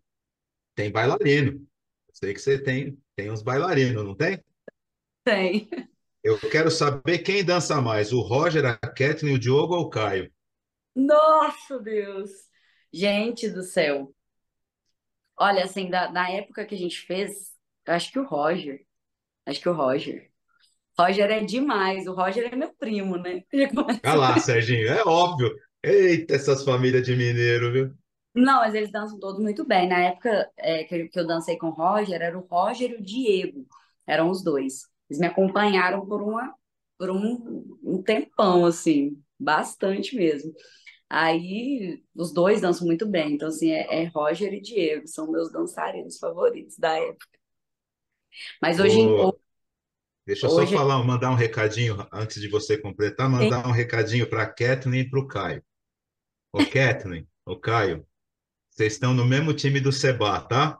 tem 0.75 0.91
bailarino. 0.91 1.53
Eu 1.53 2.13
sei 2.13 2.33
que 2.33 2.39
você 2.39 2.61
tem, 2.61 2.97
tem 3.15 3.31
uns 3.31 3.41
bailarinos, 3.41 4.03
não 4.03 4.15
tem? 4.15 4.43
Tem. 5.23 5.69
Eu 6.23 6.39
quero 6.39 6.69
saber 6.69 7.19
quem 7.19 7.43
dança 7.43 7.81
mais, 7.81 8.11
o 8.11 8.21
Roger, 8.21 8.65
a 8.65 8.77
Kathleen, 8.77 9.35
o 9.35 9.39
Diogo 9.39 9.75
ou 9.75 9.85
o 9.85 9.89
Caio? 9.89 10.31
Nossa, 10.95 11.79
Deus! 11.79 12.29
Gente 12.93 13.49
do 13.49 13.63
céu. 13.63 14.13
Olha, 15.41 15.63
assim, 15.63 15.89
da, 15.89 16.05
da 16.05 16.29
época 16.29 16.63
que 16.63 16.75
a 16.75 16.77
gente 16.77 17.01
fez, 17.01 17.51
acho 17.87 18.11
que 18.11 18.19
o 18.19 18.27
Roger. 18.27 18.85
Acho 19.43 19.59
que 19.59 19.69
o 19.69 19.73
Roger. 19.73 20.29
Roger 20.95 21.31
é 21.31 21.39
demais. 21.39 22.05
O 22.05 22.13
Roger 22.13 22.53
é 22.53 22.55
meu 22.55 22.71
primo, 22.75 23.17
né? 23.17 23.43
Olha 24.05 24.13
lá, 24.13 24.39
Serginho, 24.39 24.87
é 24.87 25.01
óbvio. 25.03 25.51
Eita, 25.81 26.35
essas 26.35 26.63
famílias 26.63 27.03
de 27.03 27.15
mineiro, 27.15 27.73
viu? 27.73 27.91
Não, 28.35 28.57
mas 28.57 28.75
eles 28.75 28.91
dançam 28.91 29.19
todos 29.19 29.41
muito 29.41 29.65
bem. 29.65 29.89
Na 29.89 29.97
época 29.97 30.47
é, 30.55 30.83
que, 30.83 31.09
eu 31.11 31.25
dancei 31.25 31.57
com 31.57 31.69
o 31.69 31.73
Roger, 31.73 32.21
era 32.21 32.37
o 32.37 32.45
Roger 32.45 32.91
e 32.91 32.95
o 32.97 33.01
Diego. 33.03 33.65
Eram 34.05 34.29
os 34.29 34.43
dois. 34.43 34.83
Eles 35.09 35.19
me 35.19 35.25
acompanharam 35.25 36.05
por, 36.05 36.21
uma, 36.21 36.53
por 36.99 37.09
um, 37.09 37.79
um 37.83 37.99
tempão, 38.03 38.63
assim. 38.63 39.19
Bastante 39.39 40.15
mesmo. 40.15 40.53
Aí, 41.13 42.01
os 42.15 42.31
dois 42.31 42.61
dançam 42.61 42.87
muito 42.87 43.05
bem. 43.05 43.33
Então, 43.33 43.49
assim, 43.49 43.69
é, 43.69 44.03
é 44.03 44.05
Roger 44.05 44.53
e 44.53 44.61
Diego. 44.61 45.05
São 45.09 45.29
meus 45.29 45.51
dançarinos 45.51 46.17
favoritos 46.17 46.77
da 46.77 46.97
época. 46.97 47.27
Mas 48.61 48.79
hoje, 48.79 49.01
oh. 49.01 49.37
Deixa 50.25 50.47
eu 50.47 50.51
Hoje... 50.51 50.71
só 50.71 50.77
falar, 50.77 51.03
mandar 51.03 51.29
um 51.29 51.35
recadinho 51.35 52.07
antes 52.13 52.39
de 52.39 52.47
você 52.47 52.77
completar, 52.77 53.29
mandar 53.29 53.65
Sim. 53.65 53.69
um 53.69 53.73
recadinho 53.73 54.29
para 54.29 54.43
a 54.43 54.47
Kathleen 54.47 55.01
e 55.01 55.09
para 55.09 55.19
o 55.19 55.27
Caio. 55.27 55.61
Ô, 56.53 56.59
Kathleen, 56.71 57.27
ô, 57.45 57.59
Caio, 57.59 58.07
vocês 58.69 58.93
estão 58.93 59.13
no 59.13 59.25
mesmo 59.25 59.53
time 59.53 59.81
do 59.81 59.91
Seba, 59.91 60.39
tá? 60.39 60.79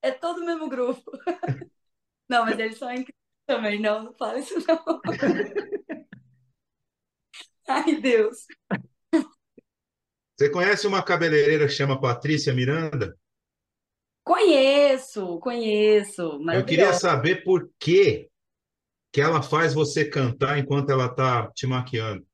É 0.00 0.10
todo 0.10 0.40
o 0.40 0.46
mesmo 0.46 0.70
grupo. 0.70 1.02
Não, 2.26 2.46
mas 2.46 2.58
eles 2.58 2.78
são 2.78 2.90
incríveis 2.90 3.14
também, 3.46 3.78
não, 3.78 4.02
não 4.02 4.12
fala 4.14 4.40
isso 4.40 4.54
não. 4.66 5.00
Ai, 7.68 8.00
Deus. 8.00 8.46
Você 10.36 10.50
conhece 10.50 10.86
uma 10.86 11.02
cabeleireira 11.02 11.66
que 11.66 11.72
chama 11.72 12.00
Patrícia 12.00 12.54
Miranda? 12.54 13.18
Conheço, 14.22 15.38
conheço. 15.38 16.38
Eu 16.52 16.64
queria 16.64 16.92
saber 16.92 17.42
por 17.42 17.70
que 17.78 18.28
que 19.12 19.20
ela 19.20 19.40
faz 19.40 19.72
você 19.72 20.04
cantar 20.04 20.58
enquanto 20.58 20.90
ela 20.90 21.06
está 21.06 21.50
te 21.52 21.66
maquiando. 21.66 22.26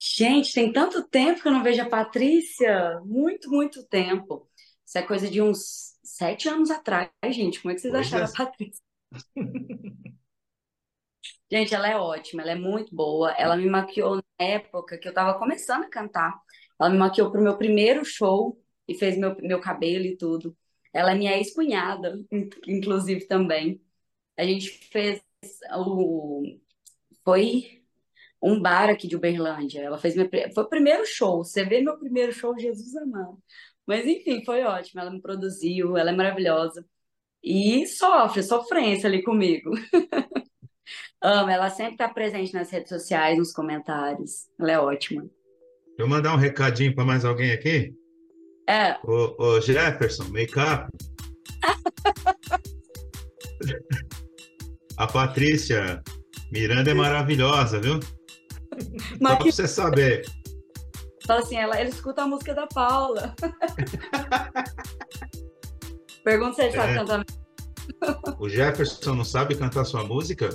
Gente, 0.00 0.52
tem 0.52 0.72
tanto 0.72 1.02
tempo 1.08 1.42
que 1.42 1.48
eu 1.48 1.52
não 1.52 1.62
vejo 1.62 1.82
a 1.82 1.88
Patrícia. 1.88 3.00
Muito, 3.04 3.50
muito 3.50 3.84
tempo. 3.88 4.48
Isso 4.86 4.98
é 4.98 5.02
coisa 5.02 5.28
de 5.28 5.42
uns 5.42 5.96
sete 6.04 6.48
anos 6.48 6.70
atrás, 6.70 7.10
gente. 7.30 7.60
Como 7.60 7.72
é 7.72 7.74
que 7.74 7.80
vocês 7.80 7.92
pois 7.92 8.06
acharam 8.06 8.26
é. 8.26 8.28
a 8.28 8.32
Patrícia? 8.32 8.84
gente, 11.50 11.74
ela 11.74 11.88
é 11.88 11.96
ótima, 11.96 12.42
ela 12.42 12.52
é 12.52 12.54
muito 12.54 12.94
boa. 12.94 13.32
Ela 13.32 13.56
me 13.56 13.68
maquiou 13.68 14.16
na 14.16 14.22
época 14.46 14.98
que 14.98 15.08
eu 15.08 15.10
estava 15.10 15.38
começando 15.38 15.84
a 15.84 15.90
cantar. 15.90 16.34
Ela 16.80 16.90
me 16.90 16.98
maquiou 16.98 17.30
para 17.30 17.40
o 17.40 17.44
meu 17.44 17.56
primeiro 17.56 18.04
show 18.04 18.60
e 18.88 18.94
fez 18.94 19.16
meu, 19.18 19.36
meu 19.40 19.60
cabelo 19.60 20.04
e 20.04 20.16
tudo. 20.16 20.56
Ela 20.92 21.12
é 21.12 21.14
minha 21.14 21.36
ex-cunhada, 21.36 22.18
inclusive 22.66 23.26
também. 23.26 23.80
A 24.36 24.44
gente 24.44 24.70
fez 24.90 25.22
o. 25.76 26.42
Foi 27.24 27.82
um 28.42 28.60
bar 28.60 28.90
aqui 28.90 29.08
de 29.08 29.16
Uberlândia. 29.16 29.80
Ela 29.82 29.98
fez 29.98 30.14
meu, 30.16 30.28
foi 30.54 30.64
o 30.64 30.68
primeiro 30.68 31.04
show. 31.06 31.44
Você 31.44 31.64
vê 31.64 31.80
meu 31.80 31.98
primeiro 31.98 32.32
show, 32.32 32.58
Jesus 32.58 32.94
amado. 32.96 33.38
Mas 33.86 34.06
enfim, 34.06 34.44
foi 34.44 34.62
ótimo. 34.64 35.00
Ela 35.00 35.10
me 35.10 35.20
produziu, 35.20 35.96
ela 35.96 36.10
é 36.10 36.14
maravilhosa. 36.14 36.86
E 37.42 37.86
sofre, 37.86 38.42
sofrência 38.42 39.08
ali 39.08 39.22
comigo. 39.22 39.70
Ama, 41.26 41.52
ela 41.52 41.68
sempre 41.70 41.94
está 41.94 42.08
presente 42.08 42.54
nas 42.54 42.70
redes 42.70 42.88
sociais, 42.88 43.36
nos 43.36 43.52
comentários. 43.52 44.46
Ela 44.60 44.70
é 44.70 44.78
ótima. 44.78 45.28
Eu 45.98 46.06
mandar 46.06 46.32
um 46.32 46.36
recadinho 46.36 46.94
para 46.94 47.04
mais 47.04 47.24
alguém 47.24 47.50
aqui? 47.50 47.92
É. 48.68 48.96
Ô, 49.04 49.34
ô 49.36 49.60
Jefferson, 49.60 50.28
make-up. 50.28 50.88
A 54.96 55.08
Patrícia 55.08 56.00
Miranda 56.52 56.92
é 56.92 56.94
maravilhosa, 56.94 57.80
viu? 57.80 57.98
Mas 59.20 59.32
Só 59.32 59.36
que... 59.36 59.42
pra 59.42 59.52
você 59.52 59.66
saber. 59.66 60.24
Fala 61.26 61.40
assim, 61.40 61.56
ela, 61.56 61.80
ele 61.80 61.90
escuta 61.90 62.22
a 62.22 62.28
música 62.28 62.54
da 62.54 62.68
Paula. 62.68 63.34
Pergunta 66.22 66.54
se 66.54 66.62
ele 66.62 66.68
é. 66.68 66.72
sabe 66.72 66.94
cantar. 66.94 67.24
O 68.38 68.48
Jefferson 68.48 69.16
não 69.16 69.24
sabe 69.24 69.56
cantar 69.56 69.84
sua 69.84 70.04
música? 70.04 70.50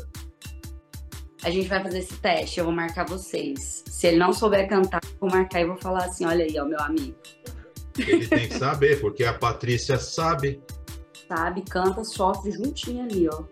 A 1.43 1.49
gente 1.49 1.67
vai 1.67 1.81
fazer 1.81 1.99
esse 1.99 2.13
teste, 2.17 2.59
eu 2.59 2.65
vou 2.65 2.73
marcar 2.73 3.05
vocês. 3.05 3.83
Se 3.87 4.07
ele 4.07 4.17
não 4.17 4.31
souber 4.31 4.67
cantar, 4.69 5.01
vou 5.19 5.29
marcar 5.29 5.61
e 5.61 5.65
vou 5.65 5.77
falar 5.77 6.05
assim: 6.05 6.25
olha 6.25 6.45
aí, 6.45 6.59
ó, 6.59 6.65
meu 6.65 6.79
amigo. 6.79 7.15
Ele 7.97 8.27
tem 8.27 8.47
que 8.47 8.57
saber, 8.57 9.01
porque 9.01 9.23
a 9.23 9.33
Patrícia 9.33 9.97
sabe. 9.97 10.61
Sabe, 11.27 11.63
canta, 11.63 12.03
sofre 12.03 12.51
juntinho 12.51 13.03
ali, 13.03 13.27
ó. 13.27 13.43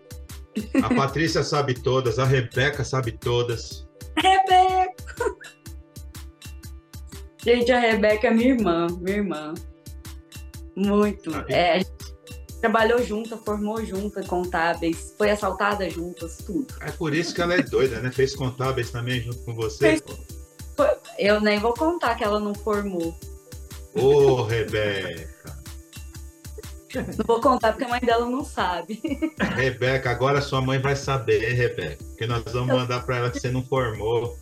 A 0.82 0.94
Patrícia 0.94 1.42
sabe 1.42 1.74
todas, 1.74 2.18
a 2.18 2.24
Rebeca 2.24 2.84
sabe 2.84 3.12
todas. 3.12 3.88
Rebeca! 4.16 4.94
Gente, 7.42 7.72
a 7.72 7.80
Rebeca 7.80 8.28
é 8.28 8.30
minha 8.30 8.50
irmã, 8.50 8.86
minha 9.00 9.16
irmã. 9.16 9.54
Muito. 10.76 11.34
Ah, 11.34 11.44
É, 11.48 11.72
a 11.72 11.78
gente 11.78 11.90
trabalhou 12.60 13.02
junta, 13.02 13.36
formou 13.36 13.84
junta, 13.84 14.22
contábeis, 14.22 15.14
foi 15.16 15.30
assaltada 15.30 15.88
juntas, 15.88 16.36
tudo. 16.38 16.66
É 16.80 16.90
por 16.90 17.14
isso 17.14 17.34
que 17.34 17.40
ela 17.40 17.54
é 17.54 17.62
doida, 17.62 18.00
né? 18.00 18.10
Fez 18.10 18.34
contábeis 18.34 18.90
também 18.90 19.20
junto 19.22 19.38
com 19.38 19.54
você. 19.54 20.02
Eu 21.18 21.40
nem 21.40 21.58
vou 21.58 21.74
contar 21.74 22.14
que 22.14 22.24
ela 22.24 22.38
não 22.40 22.54
formou. 22.54 23.16
Ô, 23.94 24.42
Rebeca. 24.42 25.58
Não 26.94 27.24
vou 27.24 27.40
contar 27.40 27.72
porque 27.72 27.84
a 27.84 27.88
mãe 27.88 28.00
dela 28.00 28.26
não 28.26 28.44
sabe. 28.44 29.00
Rebeca, 29.56 30.10
agora 30.10 30.40
sua 30.40 30.60
mãe 30.60 30.78
vai 30.78 30.96
saber, 30.96 31.52
Rebeca. 31.52 32.04
Porque 32.04 32.26
nós 32.26 32.42
vamos 32.52 32.74
mandar 32.74 33.04
para 33.04 33.16
ela 33.16 33.30
que 33.30 33.38
você 33.38 33.50
não 33.50 33.62
formou. 33.62 34.38